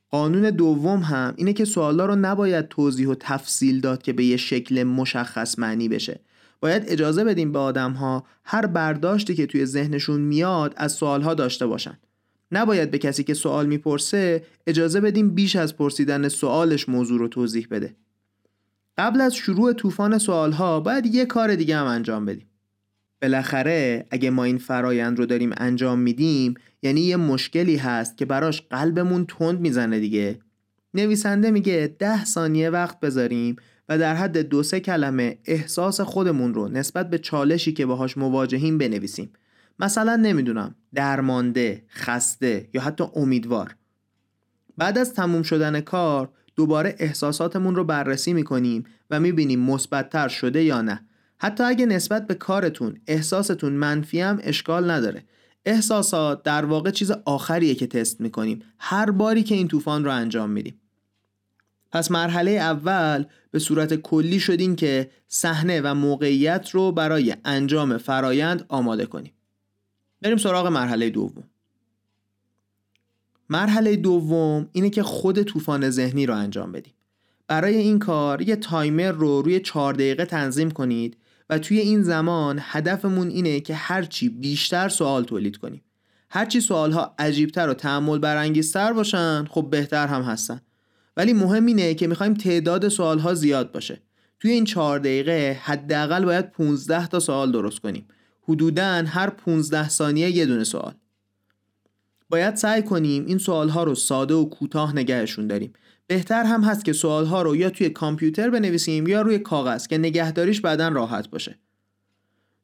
قانون 0.09 0.49
دوم 0.49 0.99
هم 0.99 1.33
اینه 1.37 1.53
که 1.53 1.65
سوالا 1.65 2.05
رو 2.05 2.15
نباید 2.15 2.67
توضیح 2.67 3.07
و 3.07 3.15
تفصیل 3.19 3.79
داد 3.79 4.01
که 4.01 4.13
به 4.13 4.25
یه 4.25 4.37
شکل 4.37 4.83
مشخص 4.83 5.59
معنی 5.59 5.89
بشه. 5.89 6.19
باید 6.59 6.83
اجازه 6.87 7.23
بدیم 7.23 7.51
به 7.51 7.59
آدم 7.59 7.91
ها 7.91 8.23
هر 8.43 8.65
برداشتی 8.65 9.35
که 9.35 9.45
توی 9.45 9.65
ذهنشون 9.65 10.21
میاد 10.21 10.73
از 10.77 10.91
سوال 10.91 11.21
ها 11.21 11.33
داشته 11.33 11.67
باشن. 11.67 11.97
نباید 12.51 12.91
به 12.91 12.97
کسی 12.97 13.23
که 13.23 13.33
سوال 13.33 13.65
می‌پرسه 13.65 14.43
اجازه 14.67 15.01
بدیم 15.01 15.29
بیش 15.29 15.55
از 15.55 15.77
پرسیدن 15.77 16.27
سوالش 16.27 16.89
موضوع 16.89 17.19
رو 17.19 17.27
توضیح 17.27 17.67
بده. 17.71 17.95
قبل 18.97 19.21
از 19.21 19.35
شروع 19.35 19.73
طوفان 19.73 20.17
سوال 20.17 20.51
ها 20.51 20.79
باید 20.79 21.05
یه 21.05 21.25
کار 21.25 21.55
دیگه 21.55 21.77
هم 21.77 21.85
انجام 21.85 22.25
بدیم. 22.25 22.47
بالاخره 23.21 24.05
اگه 24.11 24.29
ما 24.29 24.43
این 24.43 24.57
فرایند 24.57 25.19
رو 25.19 25.25
داریم 25.25 25.51
انجام 25.57 25.99
میدیم 25.99 26.53
یعنی 26.81 27.01
یه 27.01 27.15
مشکلی 27.15 27.75
هست 27.75 28.17
که 28.17 28.25
براش 28.25 28.61
قلبمون 28.61 29.25
تند 29.25 29.59
می‌زنه 29.59 29.99
دیگه. 29.99 30.39
نویسنده 30.93 31.51
میگه 31.51 31.95
ده 31.99 32.25
ثانیه 32.25 32.69
وقت 32.69 32.99
بذاریم 32.99 33.55
و 33.89 33.97
در 33.97 34.15
حد 34.15 34.37
دو 34.37 34.63
سه 34.63 34.79
کلمه 34.79 35.37
احساس 35.45 36.01
خودمون 36.01 36.53
رو 36.53 36.67
نسبت 36.67 37.09
به 37.09 37.17
چالشی 37.17 37.73
که 37.73 37.85
باهاش 37.85 38.17
مواجهیم 38.17 38.77
بنویسیم. 38.77 39.29
مثلا 39.79 40.15
نمی‌دونم 40.15 40.75
درمانده، 40.95 41.83
خسته 41.89 42.69
یا 42.73 42.81
حتی 42.81 43.03
امیدوار. 43.15 43.75
بعد 44.77 44.97
از 44.97 45.13
تموم 45.13 45.43
شدن 45.43 45.81
کار 45.81 46.29
دوباره 46.55 46.95
احساساتمون 46.99 47.75
رو 47.75 47.83
بررسی 47.83 48.33
می‌کنیم 48.33 48.83
و 49.09 49.19
می‌بینیم 49.19 49.59
مثبتتر 49.59 50.27
شده 50.27 50.63
یا 50.63 50.81
نه. 50.81 51.06
حتی 51.39 51.63
اگه 51.63 51.85
نسبت 51.85 52.27
به 52.27 52.33
کارتون 52.33 53.01
احساستون 53.07 53.73
منفی 53.73 54.21
هم 54.21 54.39
اشکال 54.43 54.91
نداره. 54.91 55.23
احساسات 55.65 56.43
در 56.43 56.65
واقع 56.65 56.91
چیز 56.91 57.11
آخریه 57.11 57.75
که 57.75 57.87
تست 57.87 58.21
می‌کنیم. 58.21 58.63
هر 58.79 59.11
باری 59.11 59.43
که 59.43 59.55
این 59.55 59.67
طوفان 59.67 60.05
رو 60.05 60.11
انجام 60.11 60.49
میدیم. 60.49 60.81
پس 61.91 62.11
مرحله 62.11 62.51
اول 62.51 63.25
به 63.51 63.59
صورت 63.59 63.95
کلی 63.95 64.39
شدین 64.39 64.75
که 64.75 65.11
صحنه 65.27 65.81
و 65.81 65.93
موقعیت 65.93 66.69
رو 66.69 66.91
برای 66.91 67.35
انجام 67.45 67.97
فرایند 67.97 68.65
آماده 68.67 69.05
کنیم. 69.05 69.33
بریم 70.21 70.37
سراغ 70.37 70.67
مرحله 70.67 71.09
دوم. 71.09 71.43
مرحله 73.49 73.95
دوم 73.95 74.69
اینه 74.71 74.89
که 74.89 75.03
خود 75.03 75.43
طوفان 75.43 75.89
ذهنی 75.89 76.25
رو 76.25 76.35
انجام 76.35 76.71
بدیم. 76.71 76.93
برای 77.47 77.77
این 77.77 77.99
کار 77.99 78.41
یه 78.41 78.55
تایمر 78.55 79.11
رو 79.11 79.41
روی 79.41 79.59
چهار 79.59 79.93
دقیقه 79.93 80.25
تنظیم 80.25 80.71
کنید 80.71 81.17
و 81.49 81.59
توی 81.59 81.79
این 81.79 82.03
زمان 82.03 82.59
هدفمون 82.61 83.27
اینه 83.29 83.59
که 83.59 83.75
هرچی 83.75 84.29
بیشتر 84.29 84.89
سوال 84.89 85.23
تولید 85.23 85.57
کنیم. 85.57 85.83
هرچی 86.29 86.61
سوالها 86.61 87.15
عجیبتر 87.19 87.69
و 87.69 87.73
تعمل 87.73 88.19
برانگیزتر 88.19 88.93
باشن 88.93 89.45
خب 89.45 89.67
بهتر 89.69 90.07
هم 90.07 90.21
هستن. 90.21 90.61
ولی 91.17 91.33
مهم 91.33 91.65
اینه 91.65 91.93
که 91.93 92.07
می‌خوایم 92.07 92.33
تعداد 92.33 92.87
سوالها 92.87 93.33
زیاد 93.33 93.71
باشه. 93.71 94.01
توی 94.39 94.51
این 94.51 94.65
چهار 94.65 94.99
دقیقه 94.99 95.59
حداقل 95.63 96.25
باید 96.25 96.51
15 96.51 97.07
تا 97.07 97.19
سوال 97.19 97.51
درست 97.51 97.79
کنیم. 97.79 98.07
حدوداً 98.43 99.03
هر 99.05 99.29
15 99.29 99.89
ثانیه 99.89 100.29
یه 100.29 100.45
دونه 100.45 100.63
سوال. 100.63 100.93
باید 102.29 102.55
سعی 102.55 102.81
کنیم 102.81 103.25
این 103.25 103.37
سوالها 103.37 103.83
رو 103.83 103.95
ساده 103.95 104.33
و 104.33 104.49
کوتاه 104.49 104.95
نگهشون 104.95 105.47
داریم. 105.47 105.73
بهتر 106.07 106.43
هم 106.43 106.61
هست 106.61 106.85
که 106.85 106.93
سوالها 106.93 107.41
رو 107.41 107.55
یا 107.55 107.69
توی 107.69 107.89
کامپیوتر 107.89 108.49
بنویسیم 108.49 109.07
یا 109.07 109.21
روی 109.21 109.39
کاغذ 109.39 109.87
که 109.87 109.97
نگهداریش 109.97 110.61
بعدا 110.61 110.87
راحت 110.87 111.29
باشه. 111.29 111.59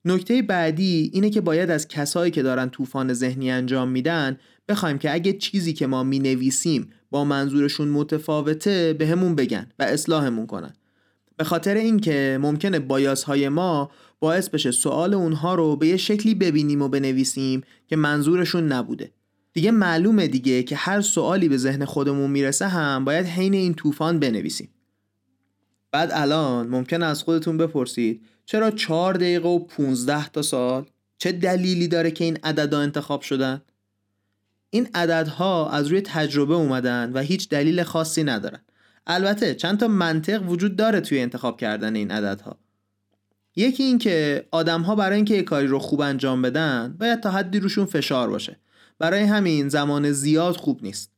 نکته 0.05 0.41
بعدی 0.41 1.12
اینه 1.13 1.29
که 1.29 1.41
باید 1.41 1.71
از 1.71 1.88
کسایی 1.88 2.31
که 2.31 2.43
دارن 2.43 2.69
طوفان 2.69 3.13
ذهنی 3.13 3.51
انجام 3.51 3.89
میدن 3.89 4.38
بخوایم 4.67 4.97
که 4.97 5.13
اگه 5.13 5.33
چیزی 5.33 5.73
که 5.73 5.88
ما 5.88 6.03
می 6.03 6.19
نویسیم 6.19 6.89
با 7.12 7.25
منظورشون 7.25 7.88
متفاوته 7.88 8.93
به 8.93 9.07
همون 9.07 9.35
بگن 9.35 9.69
و 9.79 9.83
اصلاحمون 9.83 10.47
کنن. 10.47 10.73
به 11.38 11.43
خاطر 11.43 11.75
اینکه 11.75 12.38
ممکنه 12.41 12.79
بایاس 12.79 13.23
های 13.23 13.50
ما 13.50 13.91
باعث 14.19 14.50
بشه 14.50 14.71
سوال 14.71 15.13
اونها 15.13 15.55
رو 15.55 15.75
به 15.75 15.88
یه 15.88 15.97
شکلی 15.97 16.35
ببینیم 16.35 16.81
و 16.81 16.88
بنویسیم 16.88 17.62
که 17.88 17.95
منظورشون 17.95 18.71
نبوده. 18.71 19.12
دیگه 19.53 19.72
معلومه 19.72 20.27
دیگه 20.27 20.63
که 20.63 20.75
هر 20.75 21.01
سوالی 21.01 21.50
به 21.50 21.57
ذهن 21.57 21.86
خودمون 21.86 22.31
می‌رسه 22.31 22.67
هم 22.67 23.05
باید 23.05 23.25
حین 23.25 23.53
این 23.53 23.74
طوفان 23.74 24.19
بنویسیم. 24.19 24.69
بعد 25.91 26.10
الان 26.13 26.67
ممکن 26.67 27.03
از 27.03 27.24
خودتون 27.24 27.57
بپرسید 27.57 28.25
چرا 28.45 28.72
چهار 28.72 29.13
دقیقه 29.13 29.50
و 29.50 29.60
15 29.60 30.29
تا 30.29 30.41
سال 30.41 30.86
چه 31.17 31.31
دلیلی 31.31 31.88
داره 31.88 32.12
که 32.12 32.24
این 32.24 32.38
عددها 32.43 32.81
انتخاب 32.81 33.22
شدن؟ 33.22 33.62
این 34.69 34.89
عددها 34.93 35.69
از 35.69 35.88
روی 35.88 36.01
تجربه 36.01 36.53
اومدن 36.53 37.12
و 37.13 37.19
هیچ 37.19 37.50
دلیل 37.50 37.83
خاصی 37.83 38.24
ندارن. 38.24 38.60
البته 39.07 39.55
چند 39.55 39.79
تا 39.79 39.88
منطق 39.88 40.50
وجود 40.50 40.75
داره 40.75 41.01
توی 41.01 41.19
انتخاب 41.19 41.60
کردن 41.60 41.95
این 41.95 42.12
عددها. 42.12 42.57
یکی 43.55 43.83
این 43.83 43.98
که 43.98 44.48
آدم 44.51 44.81
ها 44.81 44.95
برای 44.95 45.15
اینکه 45.15 45.33
یک 45.33 45.45
کاری 45.45 45.67
رو 45.67 45.79
خوب 45.79 46.01
انجام 46.01 46.41
بدن 46.41 46.95
باید 47.00 47.19
تا 47.19 47.31
حدی 47.31 47.60
روشون 47.60 47.86
فشار 47.86 48.29
باشه. 48.29 48.60
برای 49.00 49.23
همین 49.23 49.69
زمان 49.69 50.12
زیاد 50.12 50.55
خوب 50.55 50.79
نیست. 50.83 51.12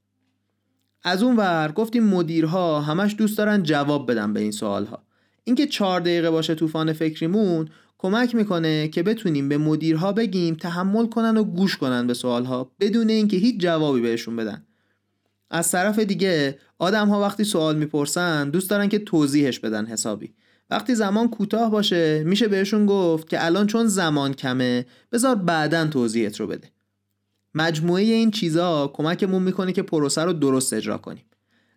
از 1.04 1.24
اون 1.24 1.36
ور 1.36 1.72
گفتیم 1.72 2.04
مدیرها 2.04 2.82
همش 2.82 3.16
دوست 3.18 3.38
دارن 3.38 3.64
جواب 3.64 4.12
بدن 4.12 4.34
به 4.34 4.40
این 4.40 4.52
سوالها. 4.52 5.04
اینکه 5.44 5.68
چهار 5.68 6.00
دقیقه 6.00 6.30
باشه 6.30 6.56
طوفان 6.56 6.94
فکریمون 6.94 7.70
کمک 7.98 8.36
می‌کنه 8.36 8.88
که 8.88 9.04
بتونیم 9.04 9.50
به 9.50 9.58
مدیرها 9.58 10.14
بگیم 10.14 10.56
تحمل 10.56 11.06
کنن 11.06 11.38
و 11.38 11.44
گوش 11.44 11.78
کنن 11.78 12.08
به 12.08 12.14
سوالها 12.14 12.72
بدون 12.80 13.10
اینکه 13.10 13.38
هیچ 13.38 13.62
جوابی 13.62 14.02
بهشون 14.02 14.36
بدن. 14.36 14.66
از 15.52 15.72
طرف 15.72 16.00
دیگه 16.00 16.60
آدم 16.80 17.10
ها 17.10 17.22
وقتی 17.22 17.44
سوال 17.44 17.78
می‌پرسن 17.78 18.50
دوست 18.50 18.70
دارن 18.70 18.90
که 18.90 19.00
توضیحش 19.00 19.60
بدن 19.60 19.86
حسابی. 19.86 20.34
وقتی 20.70 20.96
زمان 20.96 21.30
کوتاه 21.30 21.72
باشه 21.72 22.24
میشه 22.24 22.48
بهشون 22.48 22.86
گفت 22.86 23.30
که 23.30 23.46
الان 23.46 23.68
چون 23.68 23.88
زمان 23.88 24.34
کمه 24.34 24.86
بذار 25.12 25.36
بعدا 25.36 25.88
توضیحت 25.88 26.40
رو 26.40 26.48
بده. 26.48 26.72
مجموعه 27.56 28.04
این 28.04 28.32
چیزا 28.32 28.88
کمکمون 28.94 29.44
می‌کنه 29.44 29.74
که 29.74 29.82
پروسه 29.82 30.24
رو 30.24 30.34
درست 30.34 30.74
اجرا 30.74 30.98
کنیم. 30.98 31.24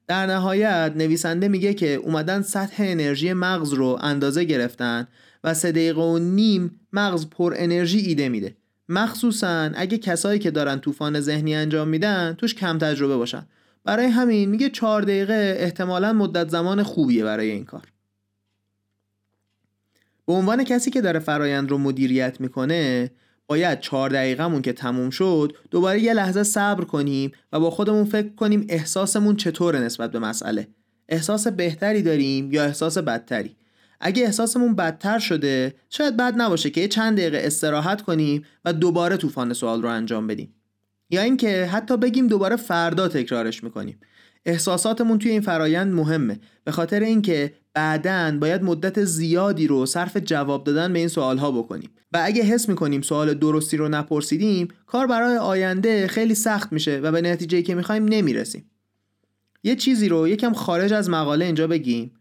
در 0.06 0.26
نهایت 0.26 0.92
نویسنده 0.96 1.48
میگه 1.48 1.74
که 1.74 1.94
اومدن 1.94 2.42
سطح 2.42 2.76
انرژی 2.78 3.32
مغز 3.32 3.72
رو 3.72 3.98
اندازه 4.00 4.44
گرفتن 4.44 5.08
و 5.44 5.54
سه 5.54 5.72
دقیقه 5.72 6.00
و 6.00 6.18
نیم 6.18 6.80
مغز 6.92 7.26
پر 7.26 7.54
انرژی 7.56 7.98
ایده 7.98 8.28
میده. 8.28 8.56
مخصوصا 8.88 9.70
اگه 9.74 9.98
کسایی 9.98 10.38
که 10.38 10.50
دارن 10.50 10.78
طوفان 10.78 11.20
ذهنی 11.20 11.54
انجام 11.54 11.88
میدن 11.88 12.34
توش 12.38 12.54
کم 12.54 12.78
تجربه 12.78 13.16
باشن. 13.16 13.46
برای 13.84 14.06
همین 14.06 14.48
میگه 14.48 14.70
چهار 14.70 15.02
دقیقه 15.02 15.56
احتمالا 15.58 16.12
مدت 16.12 16.48
زمان 16.48 16.82
خوبیه 16.82 17.24
برای 17.24 17.50
این 17.50 17.64
کار. 17.64 17.82
به 20.26 20.32
عنوان 20.32 20.64
کسی 20.64 20.90
که 20.90 21.00
داره 21.00 21.18
فرایند 21.18 21.70
رو 21.70 21.78
مدیریت 21.78 22.40
می‌کنه 22.40 23.10
باید 23.48 23.80
چهار 23.80 24.10
دقیقهمون 24.10 24.62
که 24.62 24.72
تموم 24.72 25.10
شد 25.10 25.56
دوباره 25.70 26.00
یه 26.00 26.14
لحظه 26.14 26.42
صبر 26.42 26.84
کنیم 26.84 27.32
و 27.52 27.60
با 27.60 27.70
خودمون 27.70 28.04
فکر 28.04 28.28
کنیم 28.28 28.66
احساسمون 28.68 29.36
چطوره 29.36 29.78
نسبت 29.78 30.12
به 30.12 30.18
مسئله. 30.18 30.68
احساس 31.08 31.46
بهتری 31.46 32.02
داریم 32.02 32.52
یا 32.52 32.64
احساس 32.64 32.98
بدتری؟ 32.98 33.56
اگه 34.00 34.24
احساسمون 34.24 34.74
بدتر 34.74 35.18
شده 35.18 35.74
شاید 35.90 36.16
بد 36.16 36.34
نباشه 36.36 36.70
که 36.70 36.80
یه 36.80 36.88
چند 36.88 37.18
دقیقه 37.18 37.40
استراحت 37.42 38.02
کنیم 38.02 38.44
و 38.64 38.72
دوباره 38.72 39.16
طوفان 39.16 39.52
سوال 39.52 39.82
رو 39.82 39.88
انجام 39.88 40.26
بدیم. 40.26 40.54
یا 41.10 41.22
اینکه 41.22 41.66
حتی 41.66 41.96
بگیم 41.96 42.26
دوباره 42.26 42.56
فردا 42.56 43.08
تکرارش 43.08 43.64
می‌کنیم. 43.64 44.00
احساساتمون 44.46 45.18
توی 45.18 45.30
این 45.30 45.40
فرایند 45.40 45.94
مهمه. 45.94 46.40
به 46.64 46.72
خاطر 46.72 47.00
اینکه 47.00 47.54
بعدا 47.74 48.38
باید 48.40 48.62
مدت 48.62 49.04
زیادی 49.04 49.66
رو 49.66 49.86
صرف 49.86 50.16
جواب 50.16 50.64
دادن 50.64 50.92
به 50.92 50.98
این 50.98 51.08
سوالها 51.08 51.50
بکنیم. 51.50 51.90
و 52.12 52.20
اگه 52.24 52.42
حس 52.42 52.68
می‌کنیم 52.68 53.02
سوال 53.02 53.34
درستی 53.34 53.76
رو 53.76 53.88
نپرسیدیم 53.88 54.68
کار 54.86 55.06
برای 55.06 55.36
آینده 55.36 56.06
خیلی 56.06 56.34
سخت 56.34 56.72
میشه 56.72 56.98
و 56.98 57.12
به 57.12 57.20
نتیجه 57.20 57.62
که 57.62 57.74
می‌خوایم 57.74 58.04
نمی‌رسیم. 58.04 58.70
یه 59.64 59.76
چیزی 59.76 60.08
رو 60.08 60.28
یکم 60.28 60.52
خارج 60.52 60.92
از 60.92 61.10
مقاله 61.10 61.44
اینجا 61.44 61.66
بگیم. 61.66 62.12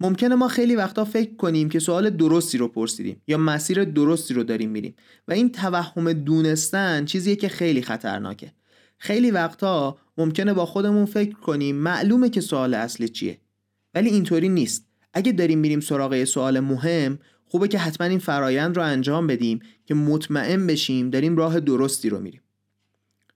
ممکنه 0.00 0.34
ما 0.34 0.48
خیلی 0.48 0.76
وقتا 0.76 1.04
فکر 1.04 1.36
کنیم 1.36 1.68
که 1.68 1.78
سوال 1.78 2.10
درستی 2.10 2.58
رو 2.58 2.68
پرسیدیم 2.68 3.22
یا 3.26 3.38
مسیر 3.38 3.84
درستی 3.84 4.34
رو 4.34 4.44
داریم 4.44 4.70
میریم 4.70 4.94
و 5.28 5.32
این 5.32 5.52
توهم 5.52 6.12
دونستن 6.12 7.04
چیزیه 7.04 7.36
که 7.36 7.48
خیلی 7.48 7.82
خطرناکه. 7.82 8.52
خیلی 8.98 9.30
وقتا 9.30 9.98
ممکنه 10.20 10.54
با 10.54 10.66
خودمون 10.66 11.04
فکر 11.04 11.34
کنیم. 11.34 11.76
معلومه 11.76 12.30
که 12.30 12.40
سوال 12.40 12.74
اصلی 12.74 13.08
چیه. 13.08 13.38
ولی 13.94 14.10
اینطوری 14.10 14.48
نیست. 14.48 14.86
اگه 15.12 15.32
داریم 15.32 15.58
میریم 15.58 15.80
سراغ 15.80 16.24
سوال 16.24 16.60
مهم 16.60 17.18
خوبه 17.46 17.68
که 17.68 17.78
حتما 17.78 18.06
این 18.06 18.18
فرایند 18.18 18.76
رو 18.76 18.82
انجام 18.82 19.26
بدیم 19.26 19.60
که 19.86 19.94
مطمئن 19.94 20.66
بشیم 20.66 21.10
داریم 21.10 21.36
راه 21.36 21.60
درستی 21.60 22.08
رو 22.08 22.18
میریم. 22.18 22.40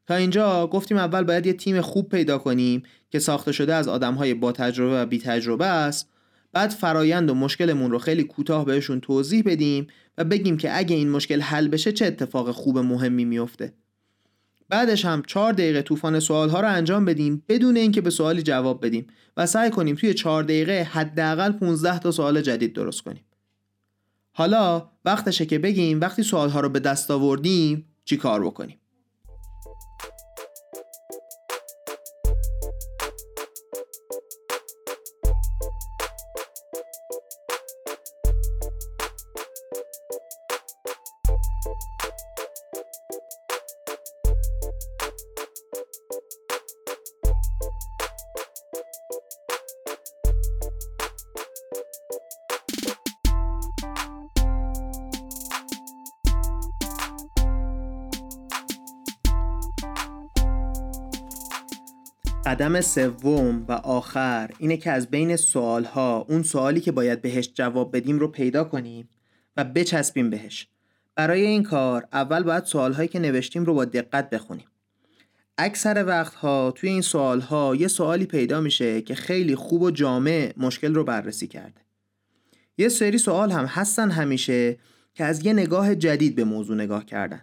تا 0.07 0.15
اینجا 0.15 0.67
گفتیم 0.67 0.97
اول 0.97 1.23
باید 1.23 1.47
یه 1.47 1.53
تیم 1.53 1.81
خوب 1.81 2.09
پیدا 2.09 2.39
کنیم 2.39 2.83
که 3.11 3.19
ساخته 3.19 3.53
شده 3.53 3.75
از 3.75 3.89
آدمهای 3.89 4.35
با 4.35 4.53
تجربه 4.53 5.03
و 5.03 5.07
بی 5.07 5.19
تجربه 5.19 5.67
است. 5.67 6.09
بعد 6.53 6.71
فرایند 6.71 7.31
و 7.31 7.35
مشکلمون 7.35 7.91
رو 7.91 7.99
خیلی 7.99 8.25
کوتاه 8.25 8.65
بهشون 8.65 9.01
توضیح 9.01 9.43
بدیم 9.47 9.87
و 10.19 10.25
بگیم 10.25 10.57
که 10.57 10.79
اگه 10.79 10.97
این 10.97 11.11
مشکل 11.11 11.41
حل 11.41 11.69
بشه 11.69 11.93
چه 11.93 12.07
اتفاق 12.07 12.51
خوب 12.51 12.79
مهمی 12.79 13.25
میفته 13.25 13.73
بعدش 14.75 15.05
هم 15.05 15.23
چهار 15.27 15.53
دقیقه 15.53 15.83
طوفان 15.83 16.21
سوال 16.21 16.49
ها 16.49 16.61
رو 16.61 16.69
انجام 16.69 17.05
بدیم 17.05 17.45
بدون 17.49 17.77
اینکه 17.77 18.01
به 18.01 18.11
سوالی 18.11 18.43
جواب 18.43 18.87
بدیم 18.87 19.07
و 19.37 19.47
سعی 19.47 19.71
کنیم 19.71 19.97
توی 19.97 20.15
چهار 20.15 20.43
دقیقه 20.43 20.89
حداقل 20.93 21.53
15 21.53 21.99
تا 21.99 22.11
سوال 22.11 22.41
جدید 22.41 22.73
درست 22.73 23.03
کنیم. 23.03 23.25
حالا 24.33 24.91
وقتشه 25.05 25.47
که 25.47 25.59
بگیم 25.59 26.01
وقتی 26.01 26.23
سوال 26.23 26.49
ها 26.51 26.61
رو 26.61 26.69
به 26.69 26.81
دست 26.81 27.11
آوردیم 27.11 27.85
چی 28.05 28.17
کار 28.17 28.45
بکنیم؟ 28.45 28.79
قدم 62.47 62.81
سوم 62.81 63.65
و 63.69 63.73
آخر 63.73 64.51
اینه 64.59 64.77
که 64.77 64.91
از 64.91 65.11
بین 65.11 65.37
سوالها 65.37 66.27
اون 66.29 66.43
سوالی 66.43 66.81
که 66.81 66.93
باید 66.93 67.23
بهش 67.23 67.51
جواب 67.55 67.97
بدیم 67.97 68.19
رو 68.19 68.29
پیدا 68.29 68.65
کنیم 68.65 69.09
و 69.57 69.65
بچسبیم 69.65 70.31
بهش. 70.31 70.69
برای 71.15 71.47
این 71.47 71.63
کار 71.63 72.09
اول 72.13 72.43
باید 72.43 72.65
سوالهایی 72.65 73.09
که 73.09 73.19
نوشتیم 73.19 73.65
رو 73.65 73.75
با 73.75 73.85
دقت 73.85 74.31
بخونیم. 74.31 74.67
اکثر 75.59 76.05
وقتها 76.07 76.71
توی 76.71 76.91
این 76.91 77.01
سوالها 77.01 77.77
یه 77.77 77.89
سوالی 77.89 78.27
پیدا 78.27 78.61
میشه 78.61 79.03
که 79.03 79.15
خیلی 79.15 79.55
خوب 79.55 79.83
و 79.83 79.91
جامع 79.91 80.53
مشکل 80.57 80.95
رو 80.95 81.05
بررسی 81.05 81.47
کرده. 81.47 81.81
یه 82.79 82.89
سری 82.89 83.19
سوال 83.19 83.51
هم 83.51 83.65
هستن 83.65 84.11
همیشه 84.11 84.79
که 85.15 85.25
از 85.25 85.47
یه 85.47 85.53
نگاه 85.53 85.95
جدید 85.95 86.35
به 86.35 86.45
موضوع 86.45 86.77
نگاه 86.77 87.05
کردن. 87.05 87.43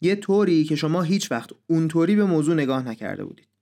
یه 0.00 0.16
طوری 0.16 0.64
که 0.64 0.76
شما 0.76 1.02
هیچ 1.02 1.32
وقت 1.32 1.50
اونطوری 1.66 2.16
به 2.16 2.24
موضوع 2.24 2.54
نگاه 2.54 2.88
نکرده 2.88 3.24
بودید. 3.24 3.55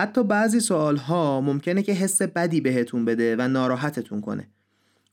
حتی 0.00 0.24
بعضی 0.24 0.60
سوال 0.60 0.96
ها 0.96 1.40
ممکنه 1.40 1.82
که 1.82 1.92
حس 1.92 2.22
بدی 2.22 2.60
بهتون 2.60 3.04
بده 3.04 3.36
و 3.36 3.48
ناراحتتون 3.48 4.20
کنه. 4.20 4.48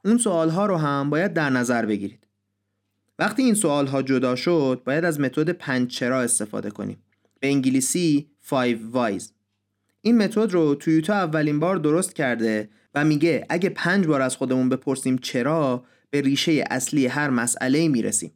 اون 0.06 0.17
سوال 0.17 0.50
ها 0.50 0.65
رو 0.65 0.78
هم 0.78 1.10
باید 1.10 1.34
در 1.34 1.50
نظر 1.50 1.86
بگیرید. 1.86 2.28
وقتی 3.19 3.43
این 3.43 3.54
سوال 3.54 3.88
ها 3.88 4.02
جدا 4.02 4.36
شد 4.36 4.82
باید 4.86 5.06
از 5.06 5.19
متد 5.19 5.50
پنج 5.50 5.89
چرا 5.89 6.21
استفاده 6.21 6.69
کنیم. 6.69 6.98
به 7.39 7.48
انگلیسی 7.48 8.30
5 8.50 8.78
whys. 8.93 9.24
این 10.02 10.17
متد 10.17 10.52
رو 10.52 10.76
تویوتا 10.76 11.13
اولین 11.13 11.60
بار 11.60 11.78
درست 11.78 12.15
کرده 12.15 12.69
و 12.95 13.06
میگه 13.06 13.45
اگه 13.50 13.69
پنج 13.69 14.08
بار 14.08 14.21
از 14.21 14.36
خودمون 14.36 14.69
بپرسیم 14.69 15.17
چرا 15.17 15.84
به 16.10 16.21
ریشه 16.21 16.63
اصلی 16.71 17.08
هر 17.08 17.30
مسئله 17.30 17.88
می‌رسیم. 17.88 18.32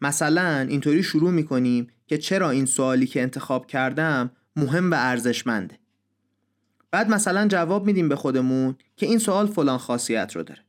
مثلا 0.00 0.66
اینطوری 0.68 1.02
شروع 1.02 1.30
می‌کنیم 1.30 1.86
که 2.06 2.18
چرا 2.18 2.50
این 2.50 2.66
سوالی 2.66 3.06
که 3.06 3.22
انتخاب 3.22 3.66
کردم 3.66 4.30
مهم 4.60 4.90
و 4.90 4.94
ارزشمنده. 4.98 5.78
بعد 6.90 7.10
مثلا 7.10 7.48
جواب 7.48 7.86
میدیم 7.86 8.08
به 8.08 8.16
خودمون 8.16 8.76
که 8.96 9.06
این 9.06 9.18
سوال 9.18 9.46
فلان 9.46 9.78
خاصیت 9.78 10.36
رو 10.36 10.42
داره. 10.42 10.60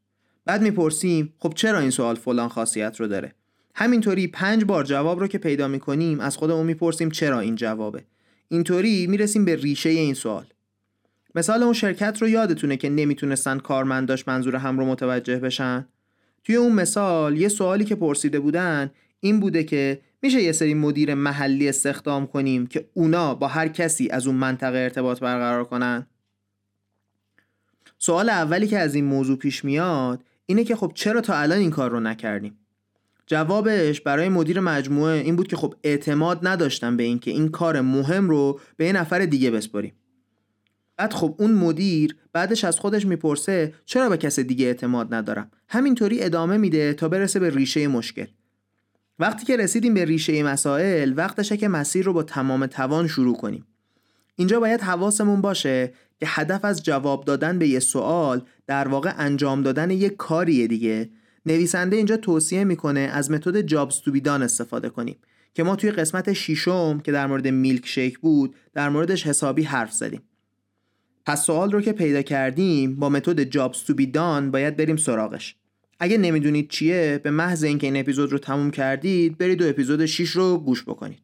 بعد 0.45 0.61
می‌پرسیم 0.61 1.33
خب 1.39 1.53
چرا 1.55 1.79
این 1.79 1.89
سوال 1.89 2.15
فلان 2.15 2.49
خاصیت 2.49 2.99
رو 2.99 3.07
داره؟ 3.07 3.33
همینطوری 3.75 4.27
پنج 4.27 4.65
بار 4.65 4.83
جواب 4.83 5.19
رو 5.19 5.27
که 5.27 5.37
پیدا 5.37 5.67
می‌کنیم 5.67 6.19
از 6.19 6.37
خودمون 6.37 6.65
می‌پرسیم 6.65 7.09
چرا 7.09 7.39
این 7.39 7.55
جوابه. 7.55 8.03
اینطوری 8.47 9.07
می‌رسیم 9.07 9.45
به 9.45 9.55
ریشه 9.55 9.89
این 9.89 10.13
سوال. 10.13 10.45
مثال 11.35 11.63
اون 11.63 11.73
شرکت 11.73 12.21
رو 12.21 12.29
یادتونه 12.29 12.77
که 12.77 12.89
نمی‌تونستن 12.89 13.59
کارمنداش 13.59 14.27
منظور 14.27 14.55
هم 14.55 14.79
رو 14.79 14.85
متوجه 14.85 15.39
بشن؟ 15.39 15.87
توی 16.43 16.55
اون 16.55 16.71
مثال 16.71 17.37
یه 17.37 17.49
سوالی 17.49 17.85
که 17.85 17.95
پرسیده 17.95 18.39
بودن 18.39 18.91
این 19.19 19.39
بوده 19.39 19.63
که 19.63 20.01
میشه 20.21 20.41
یه 20.41 20.51
سری 20.51 20.73
مدیر 20.73 21.13
محلی 21.13 21.69
استخدام 21.69 22.27
کنیم 22.27 22.67
که 22.67 22.89
اونا 22.93 23.35
با 23.35 23.47
هر 23.47 23.67
کسی 23.67 24.09
از 24.09 24.27
اون 24.27 24.35
منطقه 24.35 24.77
ارتباط 24.77 25.19
برقرار 25.19 25.63
کنن؟ 25.63 26.07
سوال 27.97 28.29
اولی 28.29 28.67
که 28.67 28.79
از 28.79 28.95
این 28.95 29.05
موضوع 29.05 29.37
پیش 29.37 29.65
میاد 29.65 30.23
اینه 30.45 30.63
که 30.63 30.75
خب 30.75 30.91
چرا 30.95 31.21
تا 31.21 31.35
الان 31.35 31.57
این 31.57 31.71
کار 31.71 31.91
رو 31.91 31.99
نکردیم؟ 31.99 32.57
جوابش 33.27 34.01
برای 34.01 34.29
مدیر 34.29 34.59
مجموعه 34.59 35.21
این 35.21 35.35
بود 35.35 35.47
که 35.47 35.55
خب 35.55 35.73
اعتماد 35.83 36.47
نداشتم 36.47 36.97
به 36.97 37.03
اینکه 37.03 37.31
این 37.31 37.49
کار 37.49 37.81
مهم 37.81 38.29
رو 38.29 38.59
به 38.77 38.85
یه 38.85 38.93
نفر 38.93 39.19
دیگه 39.19 39.51
بسپاریم 39.51 39.93
بعد 40.97 41.13
خب 41.13 41.35
اون 41.37 41.51
مدیر 41.51 42.15
بعدش 42.33 42.63
از 42.63 42.79
خودش 42.79 43.05
می‌پرسه 43.05 43.73
چرا 43.85 44.09
به 44.09 44.17
کس 44.17 44.39
دیگه 44.39 44.65
اعتماد 44.65 45.13
ندارم؟ 45.13 45.51
همینطوری 45.67 46.23
ادامه 46.23 46.57
میده 46.57 46.93
تا 46.93 47.09
برسه 47.09 47.39
به 47.39 47.49
ریشه 47.49 47.87
مشکل. 47.87 48.25
وقتی 49.21 49.45
که 49.45 49.57
رسیدیم 49.57 49.93
به 49.93 50.05
ریشه 50.05 50.43
مسائل 50.43 51.13
وقتشه 51.15 51.57
که 51.57 51.67
مسیر 51.67 52.05
رو 52.05 52.13
با 52.13 52.23
تمام 52.23 52.65
توان 52.65 53.07
شروع 53.07 53.37
کنیم. 53.37 53.65
اینجا 54.35 54.59
باید 54.59 54.81
حواسمون 54.81 55.41
باشه 55.41 55.93
که 56.19 56.25
هدف 56.29 56.65
از 56.65 56.83
جواب 56.83 57.25
دادن 57.25 57.59
به 57.59 57.67
یه 57.67 57.79
سوال 57.79 58.41
در 58.67 58.87
واقع 58.87 59.13
انجام 59.17 59.61
دادن 59.63 59.91
یک 59.91 60.15
کاریه 60.17 60.67
دیگه. 60.67 61.09
نویسنده 61.45 61.95
اینجا 61.95 62.17
توصیه 62.17 62.63
می‌کنه 62.63 62.99
از 62.99 63.31
متد 63.31 63.61
جابز 63.61 63.99
تو 63.99 64.11
استفاده 64.29 64.89
کنیم 64.89 65.17
که 65.53 65.63
ما 65.63 65.75
توی 65.75 65.91
قسمت 65.91 66.33
شیشم 66.33 66.99
که 66.99 67.11
در 67.11 67.27
مورد 67.27 67.47
میلک 67.47 67.87
شیک 67.87 68.19
بود 68.19 68.55
در 68.73 68.89
موردش 68.89 69.27
حسابی 69.27 69.63
حرف 69.63 69.93
زدیم. 69.93 70.21
پس 71.25 71.45
سوال 71.45 71.71
رو 71.71 71.81
که 71.81 71.91
پیدا 71.91 72.21
کردیم 72.21 72.95
با 72.95 73.09
متد 73.09 73.43
جابز 73.43 73.83
تو 73.83 73.93
باید 74.51 74.77
بریم 74.77 74.97
سراغش. 74.97 75.55
اگه 76.03 76.17
نمی‌دونید 76.17 76.69
چیه 76.69 77.19
به 77.23 77.31
محض 77.31 77.63
اینکه 77.63 77.87
این 77.87 77.97
اپیزود 77.97 78.31
رو 78.31 78.37
تموم 78.37 78.71
کردید 78.71 79.37
برید 79.37 79.57
دو 79.57 79.69
اپیزود 79.69 80.05
6 80.05 80.29
رو 80.29 80.57
گوش 80.57 80.83
بکنید. 80.83 81.19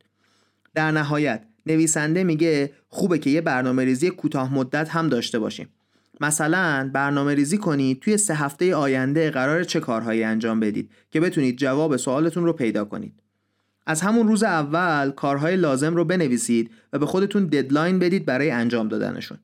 در 0.76 0.92
نهایت 0.92 1.44
نویسنده 1.66 2.24
میگه 2.24 2.72
خوبه 2.90 3.20
که 3.20 3.30
یه 3.30 3.42
برنامه 3.42 3.86
ریزی 3.86 4.10
کوتاه 4.10 4.54
مدت 4.54 4.90
هم 4.90 5.10
داشته 5.10 5.40
باشیم. 5.40 5.68
مثلا 6.22 6.90
برنامه 6.94 7.36
ریزی 7.36 7.58
کنید 7.58 8.00
توی 8.00 8.18
سه 8.18 8.36
هفته 8.36 8.76
آینده 8.76 9.32
قرار 9.32 9.64
چه 9.64 9.80
کارهایی 9.80 10.24
انجام 10.24 10.60
بدید 10.60 10.90
که 11.12 11.20
بتونید 11.20 11.58
جواب 11.58 11.98
سوالتون 11.98 12.46
رو 12.46 12.54
پیدا 12.54 12.86
کنید. 12.86 13.14
از 13.86 14.02
همون 14.02 14.28
روز 14.28 14.44
اول 14.44 15.12
کارهای 15.12 15.56
لازم 15.56 15.96
رو 15.96 16.06
بنویسید 16.06 16.72
و 16.94 17.00
به 17.00 17.06
خودتون 17.06 17.46
ددلاین 17.46 18.00
بدید 18.00 18.26
برای 18.26 18.52
انجام 18.52 18.88
دادنشون. 18.88 19.38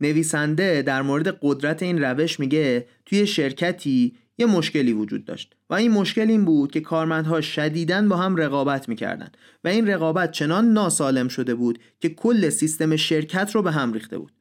نویسنده 0.00 0.82
در 0.82 1.02
مورد 1.02 1.38
قدرت 1.42 1.82
این 1.82 2.02
روش 2.02 2.40
میگه 2.40 2.86
توی 3.06 3.26
شرکتی 3.26 4.14
یه 4.38 4.46
مشکلی 4.46 4.92
وجود 4.92 5.24
داشت 5.24 5.56
و 5.70 5.74
این 5.74 5.90
مشکل 5.90 6.30
این 6.30 6.44
بود 6.44 6.72
که 6.72 6.80
کارمندها 6.80 7.40
شدیداً 7.40 8.02
با 8.08 8.16
هم 8.16 8.36
رقابت 8.36 8.88
می‌کردن 8.88 9.28
و 9.64 9.68
این 9.68 9.86
رقابت 9.86 10.30
چنان 10.30 10.72
ناسالم 10.72 11.28
شده 11.28 11.54
بود 11.54 11.78
که 12.00 12.08
کل 12.08 12.48
سیستم 12.48 12.96
شرکت 12.96 13.54
رو 13.54 13.62
به 13.62 13.72
هم 13.72 13.92
ریخته 13.92 14.18
بود. 14.18 14.32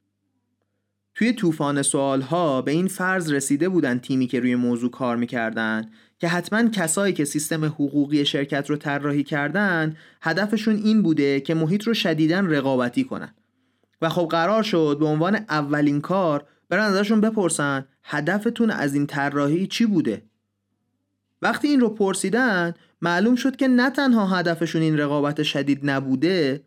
توی 1.16 1.34
طوفان 1.34 1.82
سوالها 1.82 2.62
به 2.62 2.72
این 2.72 2.88
فرض 2.88 3.32
رسیده 3.32 3.70
بودن 3.70 4.00
تیمی 4.00 4.28
که 4.28 4.40
روی 4.40 4.56
موضوع 4.56 4.92
کار 4.92 5.18
می‌کردن 5.18 5.92
که 6.20 6.28
حتما 6.28 6.70
کسایی 6.70 7.14
که 7.14 7.26
سیستم 7.26 7.66
حقوقی 7.66 8.26
شرکت 8.26 8.70
رو 8.70 8.76
طراحی 8.76 9.24
کردن 9.24 9.98
هدفشون 10.22 10.76
این 10.76 11.04
بوده 11.04 11.40
که 11.40 11.54
محیط 11.54 11.84
رو 11.84 11.94
شدیداً 11.94 12.40
رقابتی 12.40 13.04
کنن. 13.04 13.34
و 14.02 14.10
خب 14.10 14.28
قرار 14.32 14.64
شد 14.64 14.98
به 15.00 15.06
عنوان 15.06 15.36
اولین 15.36 16.02
کار 16.02 16.46
برن 16.70 16.84
ازشون 16.84 17.22
بپرسن 17.22 17.86
هدفتون 18.04 18.70
از 18.70 18.94
این 18.94 19.08
طراحی 19.08 19.68
چی 19.68 19.86
بوده؟ 19.86 20.22
وقتی 21.42 21.68
این 21.68 21.80
رو 21.80 21.90
پرسیدن 21.90 22.74
معلوم 23.02 23.36
شد 23.36 23.56
که 23.56 23.68
نه 23.68 23.90
تنها 23.90 24.26
هدفشون 24.26 24.82
این 24.82 24.98
رقابت 24.98 25.44
شدید 25.44 25.80
نبوده 25.90 26.64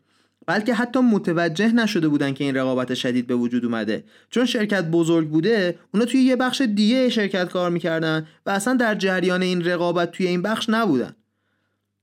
بلکه 0.46 0.74
حتی 0.74 1.00
متوجه 1.00 1.72
نشده 1.72 2.08
بودن 2.08 2.32
که 2.32 2.44
این 2.44 2.56
رقابت 2.56 2.94
شدید 2.94 3.26
به 3.26 3.34
وجود 3.34 3.64
اومده. 3.64 4.04
چون 4.30 4.44
شرکت 4.44 4.84
بزرگ 4.84 5.28
بوده 5.28 5.78
اونا 5.94 6.06
توی 6.06 6.20
یه 6.20 6.36
بخش 6.36 6.60
دیگه 6.60 7.08
شرکت 7.08 7.48
کار 7.48 7.70
می‌کردن 7.70 8.26
و 8.46 8.50
اصلا 8.50 8.74
در 8.74 8.94
جریان 8.94 9.42
این 9.42 9.64
رقابت 9.64 10.10
توی 10.10 10.26
این 10.26 10.42
بخش 10.42 10.68
نبودن. 10.68 11.16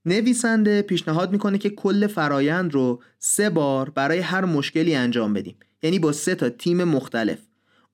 نویسنده 0.05 0.81
پیشنهاد 0.81 1.31
می‌کنه 1.31 1.57
که 1.57 1.69
کل 1.69 2.07
فرایند 2.07 2.73
رو 2.73 3.01
سه 3.19 3.49
بار 3.49 3.89
برای 3.89 4.19
هر 4.19 4.45
مشکلی 4.45 4.95
انجام 4.95 5.33
بدیم. 5.33 5.55
یعنی 5.83 5.99
با 5.99 6.11
سه 6.11 6.35
تا 6.35 6.49
تیم 6.49 6.83
مختلف. 6.83 7.39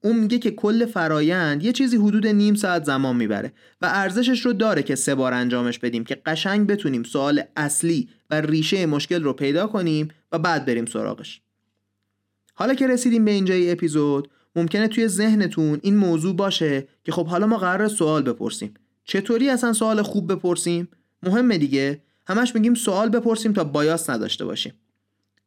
اون 0.01 0.15
میگه 0.15 0.39
که 0.39 0.51
کل 0.51 0.85
فرایند 0.85 1.63
یه 1.63 1.71
چیزی 1.71 1.97
حدود 1.97 2.27
نیم 2.27 2.55
ساعت 2.55 2.83
زمان 2.83 3.15
می‌بره 3.15 3.53
و 3.81 3.89
ارزشش 3.93 4.45
رو 4.45 4.53
داره 4.53 4.83
که 4.83 4.95
سه 4.95 5.15
بار 5.15 5.33
انجامش 5.33 5.79
بدیم 5.79 6.03
که 6.03 6.21
قشنگ 6.25 6.67
بتونیم 6.67 7.03
سوال 7.03 7.43
اصلی 7.55 8.09
و 8.29 8.41
ریشه 8.41 8.85
مشکل 8.85 9.23
رو 9.23 9.33
پیدا 9.33 9.67
کنیم 9.67 10.07
و 10.31 10.39
بعد 10.39 10.65
بریم 10.65 10.85
سراغش. 10.85 11.41
حالا 12.53 12.73
که 12.73 12.87
رسیدیم 12.87 13.25
به 13.25 13.31
اینجای 13.31 13.71
اپیزود 13.71 14.29
ممکنه 14.55 14.87
توی 14.87 15.07
ذهنتون 15.07 15.79
این 15.83 15.95
موضوع 15.95 16.35
باشه 16.35 16.87
که 17.03 17.11
خب 17.11 17.27
حالا 17.27 17.47
ما 17.47 17.57
قرار 17.57 17.87
سوال 17.87 18.23
بپرسیم. 18.23 18.73
چطوری 19.03 19.49
اصلا 19.49 19.73
سوال 19.73 20.01
خوب 20.01 20.31
بپرسیم؟ 20.31 20.87
مهمه 21.23 21.57
دیگه. 21.57 22.01
همش 22.27 22.55
میگیم 22.55 22.73
سوال 22.73 23.09
بپرسیم 23.09 23.53
تا 23.53 23.63
بایاس 23.63 24.09
نداشته 24.09 24.45
باشیم. 24.45 24.73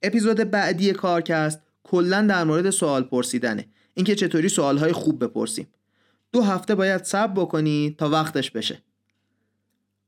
اپیزود 0.03 0.37
بعدی 0.37 0.93
کارکست 0.93 1.61
کلا 1.83 2.27
در 2.29 2.45
مورد 2.45 2.71
سوال 2.71 3.03
پرسیدنه. 3.03 3.67
اینکه 3.95 4.15
چطوری 4.15 4.49
سوالهای 4.49 4.93
خوب 4.93 5.25
بپرسیم. 5.25 5.67
دو 6.33 6.43
هفته 6.43 6.75
باید 6.75 7.05
صبر 7.05 7.43
بکنی 7.43 7.95
تا 7.99 8.11
وقتش 8.11 8.51
بشه. 8.51 8.83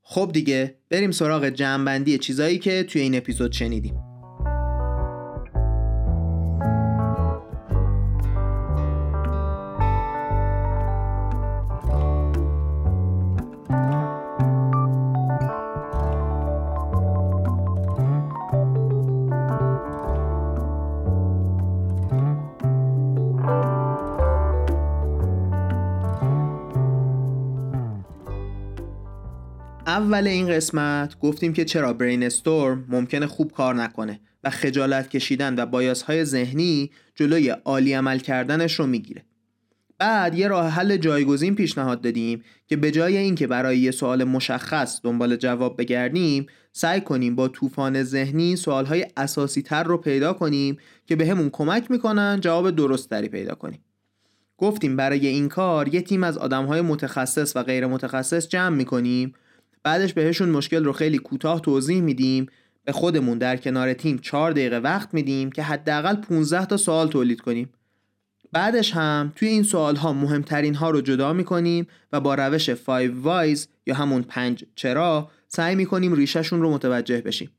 خب 0.01 0.29
دیگه 0.33 0.75
بریم 0.89 1.11
سراغ 1.11 1.45
جمعبندی 1.45 2.17
چیزایی 2.17 2.59
که 2.59 2.83
توی 2.83 3.01
این 3.01 3.15
اپیزود 3.15 3.51
شنیدیم. 3.51 4.14
اول 29.95 30.27
این 30.27 30.47
قسمت 30.47 31.19
گفتیم 31.19 31.53
که 31.53 31.65
چرا 31.65 31.93
برین 31.93 32.23
استورم 32.23 32.85
ممکنه 32.89 33.27
خوب 33.27 33.51
کار 33.51 33.75
نکنه 33.75 34.19
و 34.43 34.49
خجالت 34.49 35.09
کشیدن 35.09 35.55
و 35.59 35.65
بایاس 35.65 36.01
های 36.01 36.25
ذهنی 36.25 36.91
جلوی 37.15 37.49
عالی 37.49 37.93
عمل 37.93 38.19
کردنش 38.19 38.73
رو 38.73 38.87
می‌گیره. 38.87 39.23
بعد 39.97 40.35
یه 40.35 40.47
راه 40.47 40.69
حل 40.69 40.97
جایگزین 40.97 41.55
پیشنهاد 41.55 42.01
دادیم 42.01 42.43
که 42.67 42.75
به 42.75 42.91
جای 42.91 43.17
اینکه 43.17 43.47
برای 43.47 43.77
یه 43.77 43.91
سوال 43.91 44.23
مشخص 44.23 44.99
دنبال 45.03 45.35
جواب 45.35 45.77
بگردیم 45.77 46.45
سعی 46.71 47.01
کنیم 47.01 47.35
با 47.35 47.47
طوفان 47.47 48.03
ذهنی 48.03 48.55
سوالهای 48.55 49.05
اساسی 49.17 49.61
تر 49.61 49.83
رو 49.83 49.97
پیدا 49.97 50.33
کنیم 50.33 50.77
که 51.05 51.15
به 51.15 51.27
همون 51.27 51.49
کمک 51.49 51.91
می‌کنن 51.91 52.39
جواب 52.41 52.71
درست 52.71 53.09
تری 53.09 53.29
پیدا 53.29 53.55
کنیم 53.55 53.79
گفتیم 54.57 54.95
برای 54.95 55.27
این 55.27 55.49
کار 55.49 55.95
یه 55.95 56.01
تیم 56.01 56.23
از 56.23 56.37
آدمهای 56.37 56.81
متخصص 56.81 57.55
و 57.55 57.63
غیر 57.63 57.87
متخصص 57.87 58.47
جمع 58.47 58.75
می‌کنیم 58.75 59.33
بعدش 59.85 60.13
بهشون 60.13 60.49
مشکل 60.49 60.83
رو 60.83 60.93
خیلی 60.93 61.17
کوتاه 61.17 61.61
توضیح 61.61 62.01
میدیم. 62.01 62.45
به 62.83 62.91
خودمون 62.91 63.37
در 63.37 63.57
کنار 63.57 63.93
تیم 63.93 64.17
4 64.17 64.51
دقیقه 64.51 64.77
وقت 64.77 65.13
میدیم 65.13 65.51
که 65.51 65.63
حداقل 65.63 66.15
15 66.15 66.65
تا 66.65 66.77
سوال 66.77 67.07
تولید 67.07 67.41
کنیم. 67.41 67.69
بعدش 68.51 68.91
هم 68.91 69.33
توی 69.35 69.47
این 69.47 69.63
سوال 69.63 69.95
ها 69.95 70.13
مهمترین 70.13 70.75
ها 70.75 70.89
رو 70.89 71.01
جدا 71.01 71.33
می‌کنیم 71.33 71.87
و 72.11 72.19
با 72.19 72.35
روش 72.35 72.69
5 72.69 73.11
وایز 73.15 73.67
یا 73.85 73.95
همون 73.95 74.21
پنج 74.21 74.65
چرا 74.75 75.31
سعی 75.47 75.75
می‌کنیم 75.75 76.13
ریشهشون 76.13 76.61
رو 76.61 76.73
متوجه 76.73 77.21
بشیم. 77.21 77.49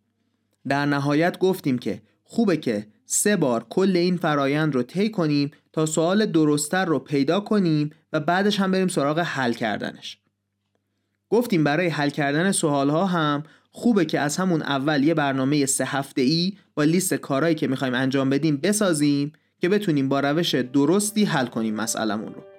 در 0.69 0.87
نهایت 0.87 1.39
گفتیم 1.39 1.79
که 1.79 2.03
خوبه 2.25 2.57
که 2.57 2.87
سه 3.05 3.37
بار 3.37 3.67
کل 3.69 3.97
این 3.97 4.17
فرایند 4.17 4.75
رو 4.75 4.83
طی 4.83 5.11
کنیم 5.11 5.51
تا 5.73 5.87
سوال 5.87 6.27
درستتر 6.27 6.85
رو 6.85 6.99
پیدا 6.99 7.41
کنیم 7.41 7.91
و 8.13 8.21
بعدش 8.21 8.61
هم 8.61 8.71
بریم 8.71 8.89
سراغ 8.89 9.19
حل 9.19 9.53
کردنش. 9.53 10.19
گفتیم 11.31 11.65
برای 11.65 11.89
حل 11.89 12.11
کردن 12.11 12.53
سوال 12.53 12.91
ها 12.91 13.07
هم 13.07 13.43
خوبه 13.71 14.05
که 14.05 14.21
از 14.21 14.37
همون 14.37 14.63
اول 14.63 15.05
یه 15.05 15.15
برنامه 15.15 15.67
سه 15.67 15.85
هفته 15.85 16.23
ای 16.23 16.53
با 16.75 16.85
لیست 16.85 17.15
کارهایی 17.15 17.55
که 17.55 17.67
می‌خوایم 17.67 17.95
انجام 17.95 18.31
بدیم 18.31 18.57
بسازیم 18.57 19.33
که 19.61 19.69
بتونیم 19.69 20.09
با 20.09 20.21
روش 20.21 20.55
درستی 20.55 21.25
حل 21.25 21.47
کنیم 21.47 21.75
مسئلهمون 21.75 22.35
رو. 22.35 22.56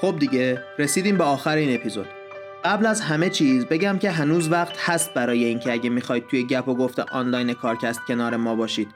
خب 0.00 0.18
دیگه 0.18 0.62
رسیدیم 0.78 1.18
به 1.18 1.24
آخر 1.24 1.56
این 1.56 1.74
اپیزود. 1.74 2.06
قبل 2.64 2.86
از 2.86 3.00
همه 3.00 3.30
چیز 3.30 3.66
بگم 3.66 3.98
که 3.98 4.10
هنوز 4.10 4.52
وقت 4.52 4.76
هست 4.78 5.14
برای 5.14 5.44
اینکه 5.44 5.72
اگه 5.72 5.90
می‌خواید 5.90 6.26
توی 6.26 6.46
گپ 6.46 6.68
و 6.68 6.74
گفت 6.74 6.98
آنلاین 6.98 7.52
کارکست 7.52 8.00
کنار 8.08 8.36
ما 8.36 8.54
باشید. 8.54 8.88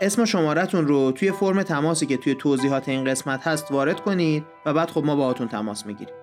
اسم 0.00 0.22
و 0.22 0.26
شمارتون 0.26 0.86
رو 0.86 1.12
توی 1.12 1.32
فرم 1.32 1.62
تماسی 1.62 2.06
که 2.06 2.16
توی 2.16 2.34
توضیحات 2.34 2.88
این 2.88 3.04
قسمت 3.04 3.46
هست 3.46 3.72
وارد 3.72 4.00
کنید 4.00 4.44
و 4.66 4.72
بعد 4.72 4.90
خب 4.90 5.04
ما 5.04 5.16
باهاتون 5.16 5.48
تماس 5.48 5.86
می‌گیریم. 5.86 6.14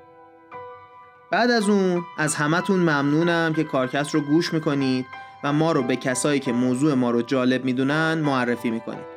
بعد 1.31 1.51
از 1.51 1.69
اون 1.69 2.03
از 2.17 2.35
همتون 2.35 2.79
ممنونم 2.79 3.53
که 3.55 3.63
کارکست 3.63 4.15
رو 4.15 4.21
گوش 4.21 4.53
می‌کنید 4.53 5.05
و 5.43 5.53
ما 5.53 5.71
رو 5.71 5.83
به 5.83 5.95
کسایی 5.95 6.39
که 6.39 6.51
موضوع 6.51 6.93
ما 6.93 7.11
رو 7.11 7.21
جالب 7.21 7.65
می‌دونن 7.65 8.13
معرفی 8.13 8.71
می‌کنید. 8.71 9.16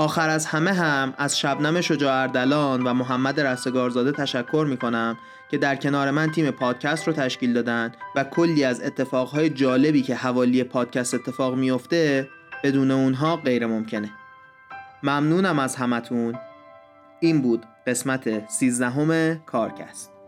آخر 0.00 0.28
از 0.28 0.46
همه 0.46 0.72
هم 0.72 1.14
از 1.18 1.38
شبنم 1.38 1.80
شجاع 1.80 2.22
اردلان 2.22 2.82
و 2.82 2.94
محمد 2.94 3.40
رستگارزاده 3.40 4.12
تشکر 4.12 4.66
می‌کنم 4.68 5.18
که 5.50 5.58
در 5.58 5.76
کنار 5.76 6.10
من 6.10 6.30
تیم 6.30 6.50
پادکست 6.50 7.06
رو 7.06 7.12
تشکیل 7.12 7.52
دادن 7.52 7.92
و 8.16 8.24
کلی 8.24 8.64
از 8.64 8.80
اتفاقهای 8.82 9.50
جالبی 9.50 10.02
که 10.02 10.14
حوالی 10.14 10.64
پادکست 10.64 11.14
اتفاق 11.14 11.54
میفته 11.54 12.28
بدون 12.64 12.90
اونها 12.90 13.36
غیر 13.36 13.66
ممکنه. 13.66 14.10
ممنونم 15.02 15.58
از 15.58 15.76
همتون. 15.76 16.34
این 17.20 17.42
بود 17.42 17.66
قسمت 17.86 18.50
سیزدهم 18.50 19.34
کارکست. 19.34 20.19